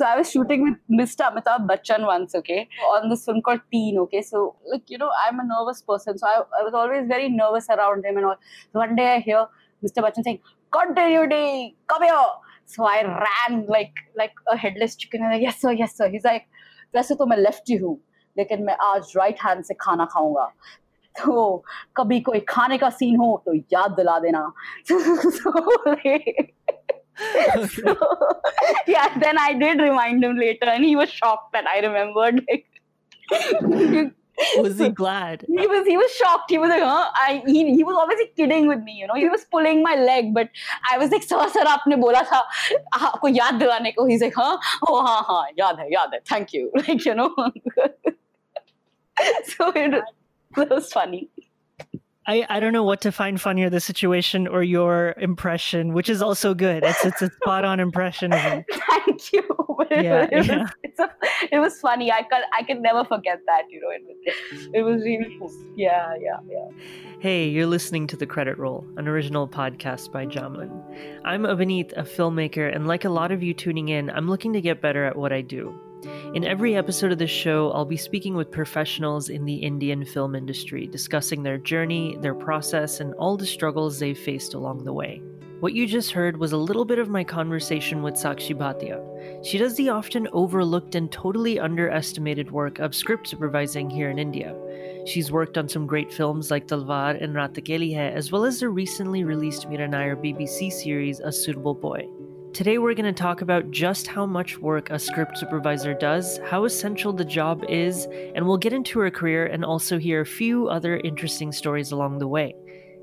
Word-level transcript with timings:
So 0.00 0.06
I 0.06 0.16
was 0.16 0.30
shooting 0.30 0.62
with 0.62 0.76
Mr. 0.98 1.24
Amitabh 1.30 1.66
Bachchan 1.70 2.06
once, 2.06 2.34
okay, 2.34 2.66
on 2.90 3.10
this 3.10 3.26
film 3.26 3.42
called 3.42 3.60
Teen, 3.70 3.98
okay. 3.98 4.22
So 4.22 4.56
like 4.72 4.88
you 4.88 4.96
know, 4.96 5.10
I'm 5.22 5.40
a 5.40 5.44
nervous 5.44 5.82
person, 5.82 6.16
so 6.16 6.26
I, 6.26 6.36
I 6.58 6.62
was 6.62 6.72
always 6.72 7.06
very 7.06 7.28
nervous 7.28 7.68
around 7.68 8.06
him 8.06 8.16
and 8.16 8.24
all. 8.24 8.36
So 8.72 8.78
one 8.78 8.96
day 8.96 9.08
I 9.16 9.18
hear 9.18 9.44
Mr. 9.84 10.02
Bachchan 10.06 10.24
saying, 10.24 10.38
"Continuity, 10.70 11.76
come 11.86 12.04
here." 12.04 12.30
So 12.64 12.84
I 12.84 13.02
ran 13.26 13.66
like 13.66 13.92
like 14.16 14.32
a 14.50 14.56
headless 14.56 14.96
chicken. 14.96 15.22
And 15.22 15.34
like, 15.34 15.42
yes 15.42 15.60
sir, 15.60 15.72
yes 15.72 15.94
sir. 15.94 16.08
He's 16.08 16.24
like, 16.24 16.48
वैसे 16.94 17.14
तो 17.14 17.26
मैं 17.26 17.36
lefty 17.36 17.76
हूँ 17.84 17.98
लेकिन 18.38 18.62
मैं 18.64 18.76
आज 18.82 19.12
right 19.16 19.42
hand 19.44 19.64
से 19.64 19.74
खाना 19.80 20.04
खाऊँगा 20.12 20.52
तो 21.18 21.64
कभी 21.96 22.20
कोई 22.20 22.40
खाने 22.48 22.78
का 22.78 22.90
सीन 22.90 23.16
हो 23.16 23.30
तो 23.46 23.54
याद 23.72 23.90
दिला 24.00 24.18
देना 24.24 24.42
so, 27.19 27.59
like, 27.61 27.71
so, 27.71 27.95
yeah 28.87 29.17
then 29.19 29.37
i 29.37 29.53
did 29.53 29.79
remind 29.79 30.23
him 30.23 30.37
later 30.37 30.65
and 30.65 30.83
he 30.83 30.95
was 30.95 31.09
shocked 31.09 31.51
that 31.53 31.67
i 31.67 31.79
remembered 31.79 32.45
like 32.49 32.65
was 34.57 34.77
he 34.77 34.89
glad 34.89 35.45
he 35.47 35.67
was 35.67 35.87
he 35.87 35.95
was 35.97 36.11
shocked 36.11 36.49
he 36.49 36.57
was 36.57 36.69
like 36.69 36.83
huh 36.83 37.09
i 37.15 37.41
he, 37.45 37.73
he 37.75 37.83
was 37.83 37.95
obviously 37.99 38.31
kidding 38.35 38.67
with 38.67 38.81
me 38.83 38.93
you 38.93 39.07
know 39.07 39.13
he 39.13 39.29
was 39.29 39.45
pulling 39.45 39.81
my 39.81 39.95
leg 39.95 40.33
but 40.33 40.49
i 40.91 40.97
was 40.97 41.09
like 41.11 41.23
sir 41.23 41.47
sir 41.55 41.63
aapne 41.75 41.99
bola 42.01 42.25
tha 42.31 42.41
आपको 42.95 43.27
याद 43.37 43.59
दिलाने 43.63 43.91
को 43.95 44.07
he's 44.09 44.25
like 44.27 44.35
huh 44.41 44.57
oh 44.89 44.99
हाँ 45.07 45.21
हाँ 45.29 45.45
याद 45.59 45.79
है 45.79 45.87
याद 45.93 46.13
है 46.13 46.21
thank 46.33 46.53
you 46.57 46.69
like 46.81 47.05
you 47.05 47.15
know 47.15 47.29
so 49.53 49.71
it, 49.83 49.93
it 50.57 50.69
was 50.69 50.91
funny 50.91 51.29
I, 52.26 52.46
I 52.48 52.60
don't 52.60 52.72
know 52.72 52.84
what 52.84 53.00
to 53.02 53.12
find 53.12 53.40
funnier, 53.40 53.70
the 53.70 53.80
situation 53.80 54.46
or 54.46 54.62
your 54.62 55.14
impression, 55.18 55.94
which 55.94 56.08
is 56.08 56.20
also 56.20 56.54
good. 56.54 56.84
It's 56.84 57.04
it's 57.04 57.22
a 57.22 57.30
spot 57.30 57.64
on 57.64 57.80
impression. 57.80 58.30
Thank 58.30 59.32
you. 59.32 59.76
Yeah, 59.90 60.28
it, 60.32 60.46
yeah. 60.46 60.62
Was, 60.62 60.70
it's 60.82 61.00
a, 61.00 61.10
it 61.50 61.58
was 61.58 61.80
funny. 61.80 62.12
I 62.12 62.22
can 62.22 62.42
I 62.52 62.62
can 62.62 62.82
never 62.82 63.04
forget 63.04 63.40
that. 63.46 63.62
You 63.70 63.80
know, 63.80 63.90
it 63.90 64.02
was, 64.52 64.68
it 64.74 64.82
was 64.82 65.02
really 65.02 65.34
cool. 65.38 65.50
Yeah, 65.76 66.14
yeah, 66.20 66.38
yeah. 66.46 66.68
Hey, 67.20 67.48
you're 67.48 67.66
listening 67.66 68.06
to 68.08 68.16
The 68.16 68.26
Credit 68.26 68.58
Roll, 68.58 68.86
an 68.96 69.08
original 69.08 69.48
podcast 69.48 70.12
by 70.12 70.26
Jamlin. 70.26 70.70
I'm 71.24 71.42
Abhineet, 71.42 71.92
a 71.96 72.02
filmmaker, 72.02 72.74
and 72.74 72.86
like 72.86 73.04
a 73.04 73.10
lot 73.10 73.32
of 73.32 73.42
you 73.42 73.54
tuning 73.54 73.88
in, 73.88 74.10
I'm 74.10 74.28
looking 74.28 74.52
to 74.52 74.60
get 74.60 74.80
better 74.80 75.04
at 75.04 75.16
what 75.16 75.32
I 75.32 75.40
do. 75.40 75.74
In 76.34 76.44
every 76.44 76.76
episode 76.76 77.12
of 77.12 77.18
this 77.18 77.30
show, 77.30 77.70
I'll 77.72 77.84
be 77.84 77.96
speaking 77.96 78.34
with 78.34 78.50
professionals 78.50 79.28
in 79.28 79.44
the 79.44 79.56
Indian 79.56 80.04
film 80.04 80.34
industry, 80.34 80.86
discussing 80.86 81.42
their 81.42 81.58
journey, 81.58 82.16
their 82.20 82.34
process, 82.34 83.00
and 83.00 83.12
all 83.14 83.36
the 83.36 83.46
struggles 83.46 83.98
they've 83.98 84.18
faced 84.18 84.54
along 84.54 84.84
the 84.84 84.92
way. 84.92 85.20
What 85.60 85.74
you 85.74 85.86
just 85.86 86.12
heard 86.12 86.38
was 86.38 86.52
a 86.52 86.56
little 86.56 86.86
bit 86.86 86.98
of 86.98 87.10
my 87.10 87.22
conversation 87.22 88.02
with 88.02 88.14
Sakshi 88.14 88.56
Bhatia. 88.56 89.44
She 89.44 89.58
does 89.58 89.74
the 89.76 89.90
often 89.90 90.26
overlooked 90.32 90.94
and 90.94 91.12
totally 91.12 91.60
underestimated 91.60 92.50
work 92.50 92.78
of 92.78 92.94
script 92.94 93.26
supervising 93.26 93.90
here 93.90 94.08
in 94.08 94.18
India. 94.18 94.56
She's 95.04 95.30
worked 95.30 95.58
on 95.58 95.68
some 95.68 95.86
great 95.86 96.10
films 96.10 96.50
like 96.50 96.66
Talvar 96.66 97.22
and 97.22 97.34
Raat 97.34 97.62
Akeli 97.62 97.94
Hai, 97.94 98.08
as 98.08 98.32
well 98.32 98.46
as 98.46 98.60
the 98.60 98.70
recently 98.70 99.22
released 99.22 99.68
Mira 99.68 99.86
Nair 99.86 100.16
BBC 100.16 100.72
series 100.72 101.20
A 101.20 101.30
Suitable 101.30 101.74
Boy. 101.74 102.08
Today, 102.52 102.78
we're 102.78 102.94
going 102.94 103.04
to 103.04 103.12
talk 103.12 103.42
about 103.42 103.70
just 103.70 104.08
how 104.08 104.26
much 104.26 104.58
work 104.58 104.90
a 104.90 104.98
script 104.98 105.38
supervisor 105.38 105.94
does, 105.94 106.38
how 106.48 106.64
essential 106.64 107.12
the 107.12 107.24
job 107.24 107.64
is, 107.68 108.06
and 108.34 108.44
we'll 108.44 108.58
get 108.58 108.72
into 108.72 108.98
her 108.98 109.10
career 109.10 109.46
and 109.46 109.64
also 109.64 109.98
hear 109.98 110.20
a 110.20 110.26
few 110.26 110.68
other 110.68 110.96
interesting 110.98 111.52
stories 111.52 111.92
along 111.92 112.18
the 112.18 112.26
way. 112.26 112.52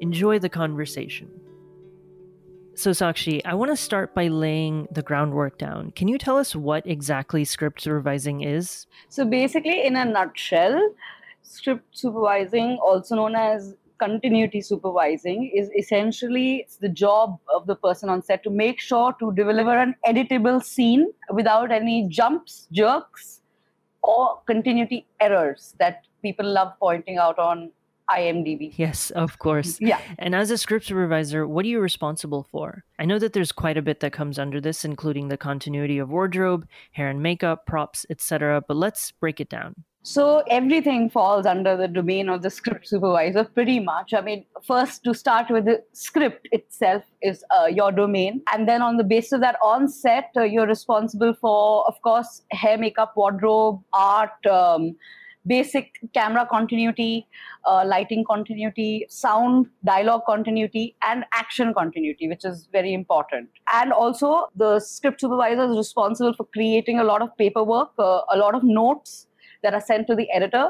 Enjoy 0.01 0.37
the 0.37 0.49
conversation. 0.49 1.29
So, 2.75 2.91
Sakshi, 2.91 3.41
I 3.45 3.53
want 3.53 3.71
to 3.71 3.77
start 3.77 4.13
by 4.13 4.27
laying 4.27 4.85
the 4.91 5.01
groundwork 5.01 5.57
down. 5.57 5.91
Can 5.91 6.09
you 6.09 6.17
tell 6.17 6.37
us 6.37 6.53
what 6.53 6.85
exactly 6.85 7.45
script 7.45 7.81
supervising 7.81 8.41
is? 8.41 8.85
So 9.07 9.23
basically, 9.23 9.85
in 9.85 9.95
a 9.95 10.03
nutshell, 10.03 10.93
script 11.41 11.85
supervising, 11.97 12.79
also 12.83 13.15
known 13.15 13.35
as 13.35 13.75
continuity 13.99 14.61
supervising, 14.61 15.51
is 15.53 15.69
essentially 15.77 16.57
it's 16.57 16.77
the 16.77 16.89
job 16.89 17.39
of 17.53 17.67
the 17.67 17.75
person 17.75 18.09
on 18.09 18.21
set 18.21 18.43
to 18.43 18.49
make 18.49 18.79
sure 18.79 19.13
to 19.19 19.31
deliver 19.33 19.77
an 19.77 19.95
editable 20.05 20.63
scene 20.63 21.11
without 21.31 21.71
any 21.71 22.07
jumps, 22.07 22.67
jerks, 22.71 23.41
or 24.03 24.41
continuity 24.47 25.05
errors 25.19 25.75
that 25.79 26.05
people 26.21 26.45
love 26.45 26.73
pointing 26.79 27.17
out 27.17 27.37
on 27.39 27.71
IMDb. 28.09 28.73
Yes, 28.77 29.11
of 29.11 29.39
course. 29.39 29.77
Yeah. 29.81 29.99
And 30.17 30.35
as 30.35 30.51
a 30.51 30.57
script 30.57 30.85
supervisor, 30.85 31.47
what 31.47 31.65
are 31.65 31.69
you 31.69 31.79
responsible 31.79 32.47
for? 32.51 32.83
I 32.99 33.05
know 33.05 33.19
that 33.19 33.33
there's 33.33 33.51
quite 33.51 33.77
a 33.77 33.81
bit 33.81 33.99
that 33.99 34.13
comes 34.13 34.39
under 34.39 34.61
this, 34.61 34.85
including 34.85 35.27
the 35.27 35.37
continuity 35.37 35.97
of 35.97 36.09
wardrobe, 36.09 36.67
hair 36.91 37.09
and 37.09 37.21
makeup, 37.21 37.65
props, 37.65 38.05
etc. 38.09 38.61
But 38.67 38.77
let's 38.77 39.11
break 39.11 39.39
it 39.39 39.49
down. 39.49 39.75
So 40.07 40.41
everything 40.49 41.09
falls 41.09 41.45
under 41.45 41.75
the 41.75 41.89
domain 41.89 42.29
of 42.29 42.41
the 42.41 42.49
script 42.49 42.87
supervisor, 42.87 43.43
pretty 43.43 43.81
much. 43.81 44.13
I 44.13 44.21
mean, 44.21 44.45
first 44.63 45.03
to 45.03 45.13
start 45.13 45.49
with, 45.49 45.65
the 45.65 45.83
script 45.91 46.47
itself 46.53 47.03
is 47.21 47.43
uh, 47.53 47.65
your 47.65 47.91
domain, 47.91 48.41
and 48.53 48.69
then 48.69 48.81
on 48.81 48.95
the 48.95 49.03
basis 49.03 49.33
of 49.33 49.41
that, 49.41 49.57
on 49.61 49.89
set, 49.89 50.29
uh, 50.37 50.43
you're 50.43 50.65
responsible 50.65 51.33
for, 51.33 51.85
of 51.87 52.01
course, 52.03 52.43
hair, 52.51 52.77
makeup, 52.77 53.17
wardrobe, 53.17 53.83
art. 53.91 54.45
Um, 54.45 54.95
basic 55.47 55.99
camera 56.13 56.45
continuity, 56.49 57.27
uh, 57.65 57.83
lighting 57.85 58.23
continuity, 58.25 59.05
sound, 59.09 59.67
dialogue 59.83 60.21
continuity, 60.25 60.95
and 61.03 61.25
action 61.33 61.73
continuity, 61.73 62.27
which 62.27 62.45
is 62.45 62.67
very 62.71 62.93
important. 62.93 63.49
And 63.73 63.91
also, 63.93 64.47
the 64.55 64.79
script 64.79 65.21
supervisor 65.21 65.71
is 65.71 65.77
responsible 65.77 66.33
for 66.33 66.45
creating 66.53 66.99
a 66.99 67.03
lot 67.03 67.21
of 67.21 67.35
paperwork, 67.37 67.91
uh, 67.97 68.21
a 68.31 68.37
lot 68.37 68.55
of 68.55 68.63
notes 68.63 69.27
that 69.63 69.73
are 69.73 69.81
sent 69.81 70.07
to 70.07 70.15
the 70.15 70.29
editor, 70.31 70.69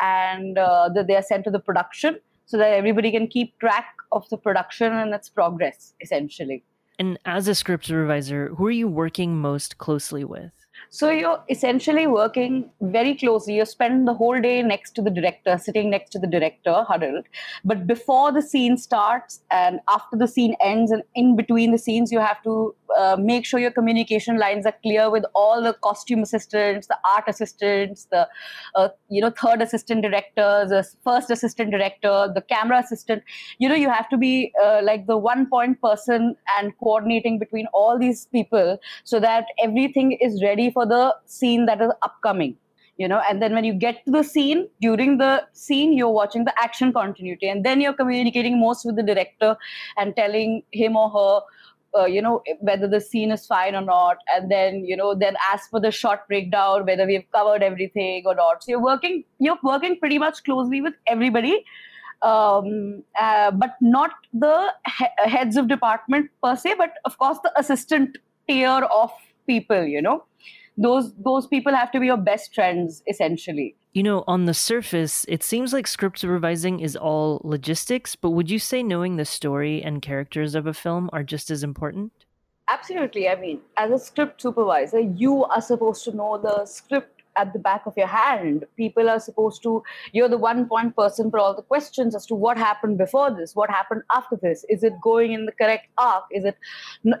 and 0.00 0.58
uh, 0.58 0.88
that 0.94 1.06
they 1.06 1.16
are 1.16 1.22
sent 1.22 1.44
to 1.44 1.50
the 1.50 1.58
production 1.58 2.18
so 2.46 2.56
that 2.56 2.72
everybody 2.72 3.10
can 3.10 3.26
keep 3.26 3.58
track 3.58 3.86
of 4.12 4.28
the 4.30 4.36
production 4.36 4.92
and 4.92 5.12
its 5.12 5.28
progress, 5.28 5.94
essentially. 6.00 6.64
And 6.98 7.18
as 7.24 7.46
a 7.46 7.54
script 7.54 7.86
supervisor, 7.86 8.48
who 8.56 8.66
are 8.66 8.72
you 8.72 8.88
working 8.88 9.36
most 9.36 9.78
closely 9.78 10.24
with? 10.24 10.50
So 10.90 11.10
you're 11.10 11.42
essentially 11.48 12.06
working 12.06 12.70
very 12.80 13.14
closely. 13.14 13.56
You 13.56 13.64
spend 13.64 14.08
the 14.08 14.14
whole 14.14 14.40
day 14.40 14.62
next 14.62 14.92
to 14.92 15.02
the 15.02 15.10
director, 15.10 15.58
sitting 15.58 15.90
next 15.90 16.10
to 16.10 16.18
the 16.18 16.26
director, 16.26 16.84
huddled. 16.86 17.26
But 17.64 17.86
before 17.86 18.32
the 18.32 18.42
scene 18.42 18.76
starts 18.76 19.40
and 19.50 19.80
after 19.88 20.16
the 20.16 20.28
scene 20.28 20.56
ends, 20.62 20.90
and 20.90 21.02
in 21.14 21.36
between 21.36 21.72
the 21.72 21.78
scenes, 21.78 22.10
you 22.10 22.20
have 22.20 22.42
to 22.44 22.74
uh, 22.96 23.16
make 23.18 23.44
sure 23.44 23.60
your 23.60 23.70
communication 23.70 24.38
lines 24.38 24.66
are 24.66 24.74
clear 24.82 25.10
with 25.10 25.24
all 25.34 25.62
the 25.62 25.74
costume 25.74 26.22
assistants, 26.22 26.86
the 26.86 26.96
art 27.14 27.24
assistants, 27.28 28.06
the 28.10 28.26
uh, 28.74 28.88
you 29.08 29.20
know 29.20 29.30
third 29.30 29.60
assistant 29.60 30.02
director, 30.02 30.66
the 30.68 30.86
first 31.04 31.30
assistant 31.30 31.70
director, 31.70 32.30
the 32.34 32.40
camera 32.40 32.78
assistant. 32.78 33.22
You 33.58 33.68
know 33.68 33.74
you 33.74 33.90
have 33.90 34.08
to 34.10 34.16
be 34.16 34.52
uh, 34.62 34.80
like 34.82 35.06
the 35.06 35.16
one 35.16 35.46
point 35.46 35.80
person 35.80 36.36
and 36.58 36.72
coordinating 36.78 37.38
between 37.38 37.66
all 37.74 37.98
these 37.98 38.26
people 38.26 38.78
so 39.04 39.20
that 39.20 39.46
everything 39.62 40.12
is 40.12 40.42
ready 40.42 40.67
for 40.70 40.86
the 40.86 41.14
scene 41.26 41.66
that 41.66 41.80
is 41.80 41.92
upcoming 42.02 42.56
you 42.98 43.06
know? 43.06 43.22
And 43.30 43.40
then 43.40 43.54
when 43.54 43.64
you 43.64 43.72
get 43.72 44.04
to 44.04 44.10
the 44.10 44.24
scene 44.24 44.68
during 44.80 45.18
the 45.18 45.44
scene 45.52 45.92
you're 45.92 46.10
watching 46.10 46.44
the 46.44 46.54
action 46.62 46.92
continuity 46.92 47.48
and 47.48 47.64
then 47.64 47.80
you're 47.80 47.94
communicating 47.94 48.60
most 48.60 48.84
with 48.84 48.96
the 48.96 49.02
director 49.02 49.56
and 49.96 50.14
telling 50.16 50.62
him 50.72 50.96
or 50.96 51.08
her 51.10 51.40
uh, 51.98 52.04
you 52.04 52.20
know 52.20 52.42
whether 52.60 52.86
the 52.86 53.00
scene 53.00 53.30
is 53.30 53.46
fine 53.46 53.74
or 53.74 53.80
not. 53.80 54.18
And 54.34 54.50
then 54.50 54.84
you 54.84 54.96
know 54.96 55.14
then 55.14 55.36
as 55.52 55.60
for 55.70 55.80
the 55.80 55.90
shot 55.90 56.26
breakdown 56.28 56.84
whether 56.84 57.06
we've 57.06 57.30
covered 57.32 57.62
everything 57.62 58.24
or 58.26 58.34
not. 58.34 58.62
So 58.62 58.72
you're 58.72 58.82
working 58.82 59.24
you're 59.38 59.58
working 59.62 59.98
pretty 59.98 60.18
much 60.18 60.42
closely 60.44 60.82
with 60.82 60.94
everybody 61.06 61.64
um, 62.22 63.04
uh, 63.18 63.50
but 63.52 63.76
not 63.80 64.10
the 64.32 64.72
he- 64.98 65.30
heads 65.30 65.56
of 65.56 65.68
department 65.68 66.30
per 66.42 66.56
se 66.56 66.74
but 66.76 66.94
of 67.04 67.16
course 67.18 67.38
the 67.42 67.52
assistant 67.58 68.18
tier 68.48 68.86
of 68.92 69.10
people 69.46 69.84
you 69.84 70.02
know 70.02 70.24
those 70.78 71.12
those 71.28 71.46
people 71.46 71.74
have 71.74 71.90
to 71.90 72.00
be 72.00 72.06
your 72.06 72.16
best 72.30 72.54
friends 72.54 73.02
essentially 73.14 73.74
You 73.94 74.02
know, 74.04 74.22
on 74.32 74.44
the 74.44 74.54
surface, 74.54 75.24
it 75.28 75.42
seems 75.42 75.72
like 75.72 75.86
script 75.88 76.18
supervising 76.20 76.78
is 76.88 76.94
all 76.94 77.40
logistics, 77.42 78.14
but 78.14 78.30
would 78.30 78.50
you 78.50 78.58
say 78.60 78.82
knowing 78.82 79.16
the 79.16 79.24
story 79.24 79.82
and 79.82 80.00
characters 80.08 80.54
of 80.54 80.68
a 80.68 80.74
film 80.74 81.10
are 81.12 81.24
just 81.24 81.50
as 81.50 81.64
important? 81.70 82.12
absolutely 82.70 83.28
i 83.28 83.34
mean 83.34 83.60
as 83.78 83.90
a 83.90 83.98
script 83.98 84.42
supervisor 84.42 85.00
you 85.00 85.44
are 85.44 85.60
supposed 85.68 86.04
to 86.04 86.12
know 86.14 86.36
the 86.38 86.66
script 86.66 87.17
at 87.38 87.52
the 87.52 87.58
back 87.58 87.86
of 87.86 87.96
your 87.96 88.06
hand. 88.06 88.64
People 88.76 89.08
are 89.08 89.20
supposed 89.20 89.62
to, 89.62 89.82
you're 90.12 90.28
the 90.28 90.38
one 90.38 90.66
point 90.68 90.96
person 90.96 91.30
for 91.30 91.38
all 91.38 91.54
the 91.54 91.62
questions 91.62 92.14
as 92.14 92.26
to 92.26 92.34
what 92.34 92.58
happened 92.58 92.98
before 92.98 93.30
this, 93.30 93.54
what 93.54 93.70
happened 93.70 94.02
after 94.14 94.36
this. 94.36 94.64
Is 94.68 94.82
it 94.82 95.00
going 95.00 95.32
in 95.32 95.46
the 95.46 95.52
correct 95.52 95.88
arc? 95.96 96.24
Is 96.30 96.44
it 96.44 96.56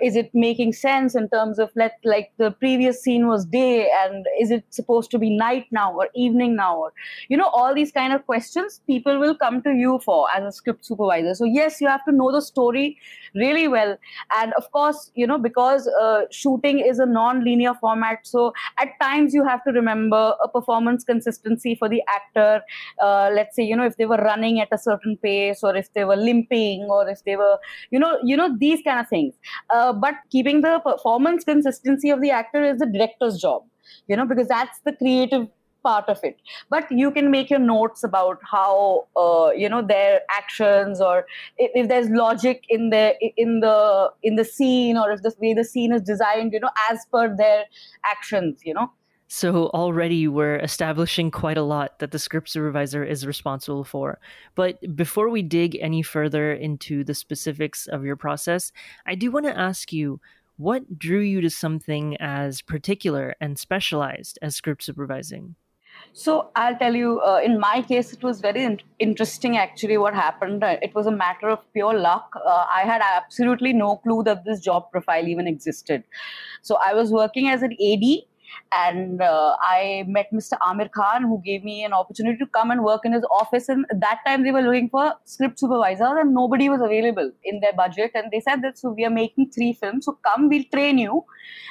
is 0.00 0.16
it 0.16 0.30
making 0.34 0.72
sense 0.72 1.14
in 1.14 1.28
terms 1.28 1.58
of 1.58 1.70
let 1.74 1.98
like 2.04 2.32
the 2.38 2.50
previous 2.50 3.02
scene 3.02 3.26
was 3.26 3.44
day 3.44 3.88
and 4.02 4.26
is 4.40 4.50
it 4.50 4.64
supposed 4.70 5.10
to 5.10 5.18
be 5.18 5.30
night 5.30 5.66
now 5.70 5.92
or 5.92 6.08
evening 6.14 6.56
now 6.56 6.76
or 6.76 6.92
you 7.28 7.36
know 7.36 7.48
all 7.48 7.74
these 7.74 7.92
kind 7.92 8.12
of 8.12 8.24
questions 8.26 8.80
people 8.86 9.18
will 9.18 9.34
come 9.34 9.62
to 9.62 9.72
you 9.72 9.98
for 10.04 10.26
as 10.34 10.44
a 10.44 10.52
script 10.52 10.84
supervisor. 10.84 11.34
So 11.34 11.44
yes, 11.44 11.80
you 11.80 11.88
have 11.88 12.04
to 12.04 12.12
know 12.12 12.32
the 12.32 12.42
story 12.42 12.98
really 13.34 13.68
well, 13.68 13.96
and 14.36 14.52
of 14.54 14.70
course 14.72 15.10
you 15.14 15.26
know 15.26 15.38
because 15.38 15.86
uh, 15.88 16.22
shooting 16.30 16.80
is 16.80 16.98
a 16.98 17.06
non-linear 17.06 17.74
format, 17.74 18.26
so 18.26 18.52
at 18.78 18.88
times 19.00 19.34
you 19.34 19.44
have 19.44 19.62
to 19.64 19.72
remember 19.72 20.07
a 20.16 20.48
performance 20.48 21.04
consistency 21.04 21.74
for 21.74 21.88
the 21.88 22.02
actor. 22.08 22.62
Uh, 23.02 23.30
let's 23.32 23.56
say 23.56 23.62
you 23.62 23.76
know 23.76 23.84
if 23.84 23.96
they 23.96 24.06
were 24.06 24.16
running 24.16 24.60
at 24.60 24.68
a 24.72 24.78
certain 24.78 25.16
pace 25.22 25.60
or 25.62 25.76
if 25.76 25.92
they 25.94 26.04
were 26.04 26.16
limping 26.16 26.86
or 26.90 27.08
if 27.08 27.24
they 27.24 27.36
were 27.36 27.58
you 27.90 27.98
know 27.98 28.18
you 28.22 28.36
know 28.36 28.56
these 28.58 28.80
kind 28.82 29.00
of 29.00 29.08
things. 29.08 29.34
Uh, 29.70 29.92
but 29.92 30.14
keeping 30.30 30.60
the 30.60 30.78
performance 30.80 31.44
consistency 31.44 32.10
of 32.10 32.20
the 32.20 32.30
actor 32.30 32.62
is 32.62 32.78
the 32.78 32.86
director's 32.86 33.38
job 33.38 33.62
you 34.06 34.16
know 34.16 34.26
because 34.26 34.48
that's 34.48 34.80
the 34.84 34.92
creative 34.92 35.46
part 35.82 36.08
of 36.08 36.18
it 36.22 36.36
but 36.70 36.90
you 36.90 37.10
can 37.10 37.30
make 37.30 37.50
your 37.50 37.58
notes 37.58 38.02
about 38.02 38.38
how 38.50 39.06
uh, 39.16 39.50
you 39.56 39.68
know 39.68 39.80
their 39.80 40.20
actions 40.30 41.00
or 41.00 41.24
if, 41.56 41.70
if, 41.74 41.88
there's 41.88 42.08
logic 42.10 42.64
in 42.68 42.90
the 42.90 43.14
in 43.36 43.60
the 43.60 44.10
in 44.22 44.34
the 44.34 44.44
scene 44.44 44.96
or 44.96 45.12
if 45.12 45.22
the 45.22 45.32
way 45.40 45.54
the 45.54 45.64
scene 45.64 45.92
is 45.92 46.02
designed 46.02 46.52
you 46.52 46.60
know 46.60 46.70
as 46.90 47.06
per 47.12 47.34
their 47.36 47.64
actions 48.04 48.60
you 48.64 48.74
know 48.74 48.90
so 49.28 49.66
already 49.68 50.26
we're 50.26 50.56
establishing 50.56 51.30
quite 51.30 51.58
a 51.58 51.62
lot 51.62 51.98
that 51.98 52.10
the 52.10 52.18
script 52.18 52.48
supervisor 52.48 53.04
is 53.04 53.26
responsible 53.26 53.84
for. 53.84 54.18
But 54.54 54.96
before 54.96 55.28
we 55.28 55.42
dig 55.42 55.76
any 55.80 56.02
further 56.02 56.52
into 56.52 57.04
the 57.04 57.14
specifics 57.14 57.86
of 57.86 58.04
your 58.04 58.16
process, 58.16 58.72
I 59.06 59.14
do 59.14 59.30
want 59.30 59.44
to 59.44 59.56
ask 59.56 59.92
you 59.92 60.20
what 60.56 60.98
drew 60.98 61.20
you 61.20 61.40
to 61.42 61.50
something 61.50 62.16
as 62.16 62.62
particular 62.62 63.36
and 63.40 63.58
specialized 63.58 64.38
as 64.42 64.56
script 64.56 64.82
supervising? 64.82 65.54
So 66.12 66.50
I'll 66.56 66.76
tell 66.76 66.94
you, 66.94 67.20
uh, 67.20 67.40
in 67.44 67.60
my 67.60 67.82
case, 67.82 68.12
it 68.12 68.22
was 68.22 68.40
very 68.40 68.64
in- 68.64 68.80
interesting 68.98 69.56
actually 69.56 69.98
what 69.98 70.14
happened. 70.14 70.64
Uh, 70.64 70.76
it 70.82 70.94
was 70.94 71.06
a 71.06 71.12
matter 71.12 71.48
of 71.48 71.60
pure 71.72 71.94
luck. 71.94 72.32
Uh, 72.34 72.66
I 72.74 72.82
had 72.82 73.02
absolutely 73.02 73.72
no 73.72 73.96
clue 73.96 74.22
that 74.24 74.44
this 74.44 74.60
job 74.60 74.90
profile 74.90 75.26
even 75.26 75.46
existed. 75.46 76.02
So 76.62 76.78
I 76.84 76.94
was 76.94 77.10
working 77.12 77.48
as 77.48 77.62
an 77.62 77.72
AD 77.72 78.22
and 78.72 79.22
uh, 79.22 79.56
I 79.62 80.04
met 80.06 80.26
Mr. 80.32 80.58
Aamir 80.66 80.90
Khan, 80.90 81.22
who 81.22 81.40
gave 81.44 81.64
me 81.64 81.84
an 81.84 81.92
opportunity 81.92 82.38
to 82.38 82.46
come 82.46 82.70
and 82.70 82.84
work 82.84 83.02
in 83.04 83.12
his 83.12 83.24
office. 83.30 83.68
And 83.68 83.86
at 83.90 84.00
that 84.00 84.18
time, 84.26 84.44
they 84.44 84.52
were 84.52 84.62
looking 84.62 84.88
for 84.88 85.14
script 85.24 85.58
supervisors, 85.58 86.18
and 86.22 86.34
nobody 86.34 86.68
was 86.68 86.80
available 86.80 87.30
in 87.44 87.60
their 87.60 87.72
budget. 87.72 88.12
And 88.14 88.30
they 88.32 88.40
said 88.40 88.62
that 88.62 88.78
so 88.78 88.90
we 88.90 89.04
are 89.04 89.10
making 89.10 89.50
three 89.50 89.72
films, 89.72 90.06
so 90.06 90.18
come, 90.24 90.48
we'll 90.48 90.64
train 90.72 90.98
you, 90.98 91.24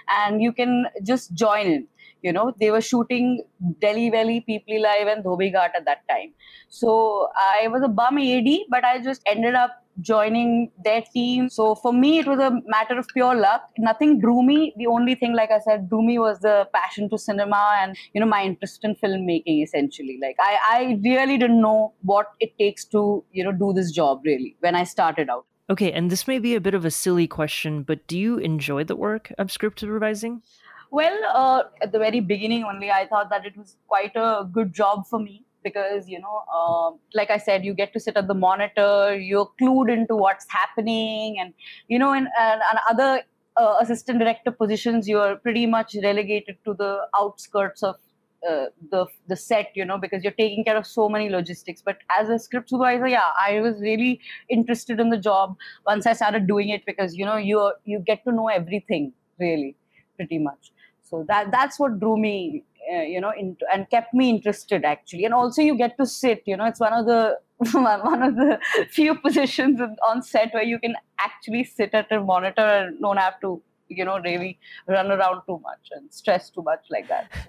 and 0.09 0.41
you 0.41 0.51
can 0.51 0.88
just 1.03 1.33
join 1.33 1.68
in 1.68 1.88
you 2.24 2.33
know 2.33 2.53
they 2.59 2.71
were 2.71 2.81
shooting 2.81 3.44
delhi 3.80 4.09
belly 4.09 4.44
peepli 4.47 4.80
live 4.85 5.07
and 5.13 5.23
dhobi 5.23 5.50
ghat 5.56 5.75
at 5.80 5.85
that 5.85 6.01
time 6.12 6.31
so 6.69 7.30
i 7.47 7.68
was 7.68 7.83
a 7.83 7.88
bum 8.00 8.18
ad 8.18 8.50
but 8.69 8.83
i 8.91 9.00
just 9.09 9.21
ended 9.33 9.53
up 9.53 9.83
joining 10.01 10.71
their 10.83 11.01
team. 11.13 11.49
So 11.49 11.75
for 11.75 11.94
me 11.94 12.19
it 12.19 12.27
was 12.27 12.39
a 12.39 12.51
matter 12.67 12.97
of 12.97 13.07
pure 13.07 13.35
luck. 13.35 13.69
Nothing 13.77 14.19
drew 14.19 14.44
me. 14.44 14.73
The 14.77 14.88
only 14.88 15.15
thing 15.15 15.33
like 15.33 15.51
i 15.51 15.59
said 15.59 15.89
drew 15.89 16.01
me 16.05 16.19
was 16.19 16.39
the 16.39 16.67
passion 16.73 17.09
to 17.09 17.17
cinema 17.17 17.77
and 17.81 17.95
you 18.13 18.21
know 18.21 18.27
my 18.27 18.44
interest 18.44 18.83
in 18.83 18.95
filmmaking 18.95 19.63
essentially. 19.63 20.19
Like 20.21 20.35
i 20.39 20.57
i 20.69 20.99
really 21.03 21.38
didn't 21.38 21.61
know 21.61 21.94
what 22.03 22.27
it 22.39 22.57
takes 22.57 22.85
to 22.85 23.23
you 23.31 23.44
know 23.44 23.51
do 23.51 23.73
this 23.73 23.91
job 23.91 24.21
really 24.23 24.55
when 24.59 24.75
i 24.75 24.83
started 24.83 25.29
out. 25.29 25.45
Okay 25.69 25.91
and 25.91 26.09
this 26.09 26.27
may 26.27 26.39
be 26.39 26.55
a 26.55 26.61
bit 26.61 26.73
of 26.73 26.85
a 26.85 26.91
silly 26.91 27.27
question 27.27 27.83
but 27.83 28.07
do 28.07 28.17
you 28.17 28.38
enjoy 28.38 28.83
the 28.83 28.95
work 28.95 29.33
of 29.38 29.51
script 29.51 29.79
supervising? 29.79 30.41
Well, 30.89 31.19
uh, 31.35 31.63
at 31.81 31.91
the 31.91 31.99
very 31.99 32.21
beginning 32.21 32.63
only, 32.63 32.89
I 32.89 33.07
thought 33.07 33.29
that 33.29 33.45
it 33.45 33.57
was 33.57 33.75
quite 33.88 34.15
a 34.15 34.47
good 34.49 34.73
job 34.73 35.05
for 35.05 35.19
me 35.19 35.44
because, 35.67 36.09
you 36.13 36.19
know, 36.19 36.37
uh, 36.57 36.89
like 37.19 37.29
I 37.29 37.37
said, 37.37 37.65
you 37.65 37.73
get 37.73 37.93
to 37.93 37.99
sit 37.99 38.17
at 38.17 38.27
the 38.27 38.33
monitor, 38.33 39.15
you're 39.29 39.49
clued 39.61 39.91
into 39.91 40.15
what's 40.15 40.45
happening, 40.49 41.39
and, 41.39 41.53
you 41.87 41.99
know, 41.99 42.11
in, 42.13 42.27
and, 42.39 42.61
and 42.69 42.79
other 42.89 43.23
uh, 43.57 43.75
assistant 43.81 44.19
director 44.19 44.51
positions, 44.51 45.07
you're 45.07 45.35
pretty 45.37 45.65
much 45.65 45.95
relegated 46.03 46.57
to 46.65 46.73
the 46.73 46.91
outskirts 47.19 47.83
of 47.83 47.95
uh, 48.47 48.65
the 48.91 49.05
the 49.27 49.35
set 49.35 49.71
you 49.73 49.83
know 49.83 49.97
because 49.97 50.23
you're 50.23 50.39
taking 50.39 50.63
care 50.63 50.77
of 50.77 50.85
so 50.85 51.09
many 51.09 51.27
logistics. 51.27 51.81
But 51.81 51.97
as 52.17 52.29
a 52.29 52.37
script 52.37 52.69
supervisor 52.69 53.07
yeah 53.07 53.31
i 53.43 53.59
was 53.61 53.81
really 53.81 54.21
interested 54.57 54.99
in 54.99 55.09
the 55.09 55.17
job 55.17 55.55
once 55.87 56.05
i 56.05 56.13
started 56.13 56.45
doing 56.51 56.69
it 56.69 56.85
because 56.85 57.15
you 57.15 57.25
know 57.25 57.37
you 57.37 57.71
you 57.85 57.99
get 58.11 58.23
to 58.25 58.31
know 58.31 58.47
everything 58.47 59.11
really 59.39 59.75
pretty 60.17 60.39
much. 60.39 60.71
So 61.03 61.23
that 61.27 61.51
that's 61.51 61.79
what 61.79 61.99
drew 61.99 62.17
me 62.17 62.63
uh, 62.93 63.01
you 63.01 63.21
know 63.21 63.31
into, 63.37 63.65
and 63.73 63.89
kept 63.89 64.13
me 64.13 64.29
interested 64.29 64.85
actually. 64.85 65.25
And 65.25 65.33
also 65.33 65.61
you 65.61 65.77
get 65.77 65.97
to 65.97 66.05
sit 66.05 66.43
you 66.45 66.57
know 66.57 66.65
it's 66.65 66.79
one 66.79 66.93
of 66.93 67.05
the 67.05 67.37
one 67.73 68.21
of 68.21 68.35
the 68.35 68.59
few 68.89 69.15
positions 69.15 69.79
on 70.07 70.21
set 70.21 70.53
where 70.53 70.63
you 70.63 70.79
can 70.79 70.95
actually 71.19 71.63
sit 71.63 71.93
at 71.93 72.11
a 72.11 72.19
monitor 72.21 72.61
and 72.61 72.99
don't 72.99 73.17
have 73.17 73.39
to 73.41 73.61
you 73.89 74.05
know 74.05 74.19
really 74.19 74.59
run 74.87 75.11
around 75.11 75.41
too 75.47 75.59
much 75.63 75.89
and 75.91 76.11
stress 76.13 76.49
too 76.49 76.61
much 76.61 76.85
like 76.89 77.07
that. 77.07 77.31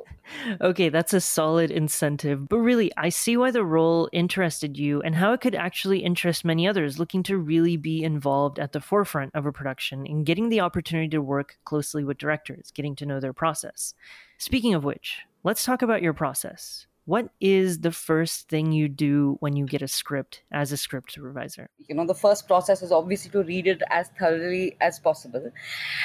Okay 0.60 0.90
that's 0.90 1.14
a 1.14 1.22
solid 1.22 1.70
incentive. 1.70 2.48
But 2.48 2.58
really 2.58 2.92
i 2.96 3.08
see 3.08 3.36
why 3.36 3.50
the 3.50 3.64
role 3.64 4.08
interested 4.12 4.78
you 4.78 5.00
and 5.02 5.14
how 5.14 5.32
it 5.32 5.40
could 5.40 5.54
actually 5.54 6.00
interest 6.00 6.44
many 6.44 6.68
others 6.68 6.98
looking 6.98 7.22
to 7.24 7.38
really 7.38 7.76
be 7.76 8.02
involved 8.02 8.58
at 8.58 8.72
the 8.72 8.80
forefront 8.80 9.34
of 9.34 9.46
a 9.46 9.52
production 9.52 10.06
and 10.06 10.26
getting 10.26 10.48
the 10.48 10.60
opportunity 10.60 11.08
to 11.08 11.22
work 11.22 11.56
closely 11.64 12.04
with 12.04 12.18
directors 12.18 12.70
getting 12.74 12.94
to 12.96 13.06
know 13.06 13.20
their 13.20 13.32
process. 13.32 13.94
Speaking 14.36 14.74
of 14.74 14.84
which 14.84 15.22
let's 15.44 15.64
talk 15.64 15.82
about 15.82 16.02
your 16.02 16.12
process 16.12 16.87
what 17.08 17.30
is 17.40 17.78
the 17.80 17.90
first 17.90 18.50
thing 18.50 18.70
you 18.70 18.86
do 18.86 19.38
when 19.40 19.56
you 19.56 19.64
get 19.64 19.80
a 19.80 19.88
script 19.88 20.42
as 20.52 20.72
a 20.72 20.76
script 20.76 21.10
supervisor? 21.10 21.70
You 21.88 21.94
know, 21.94 22.06
the 22.06 22.14
first 22.14 22.46
process 22.46 22.82
is 22.82 22.92
obviously 22.92 23.30
to 23.30 23.42
read 23.42 23.66
it 23.66 23.80
as 23.88 24.10
thoroughly 24.18 24.76
as 24.82 24.98
possible. 24.98 25.50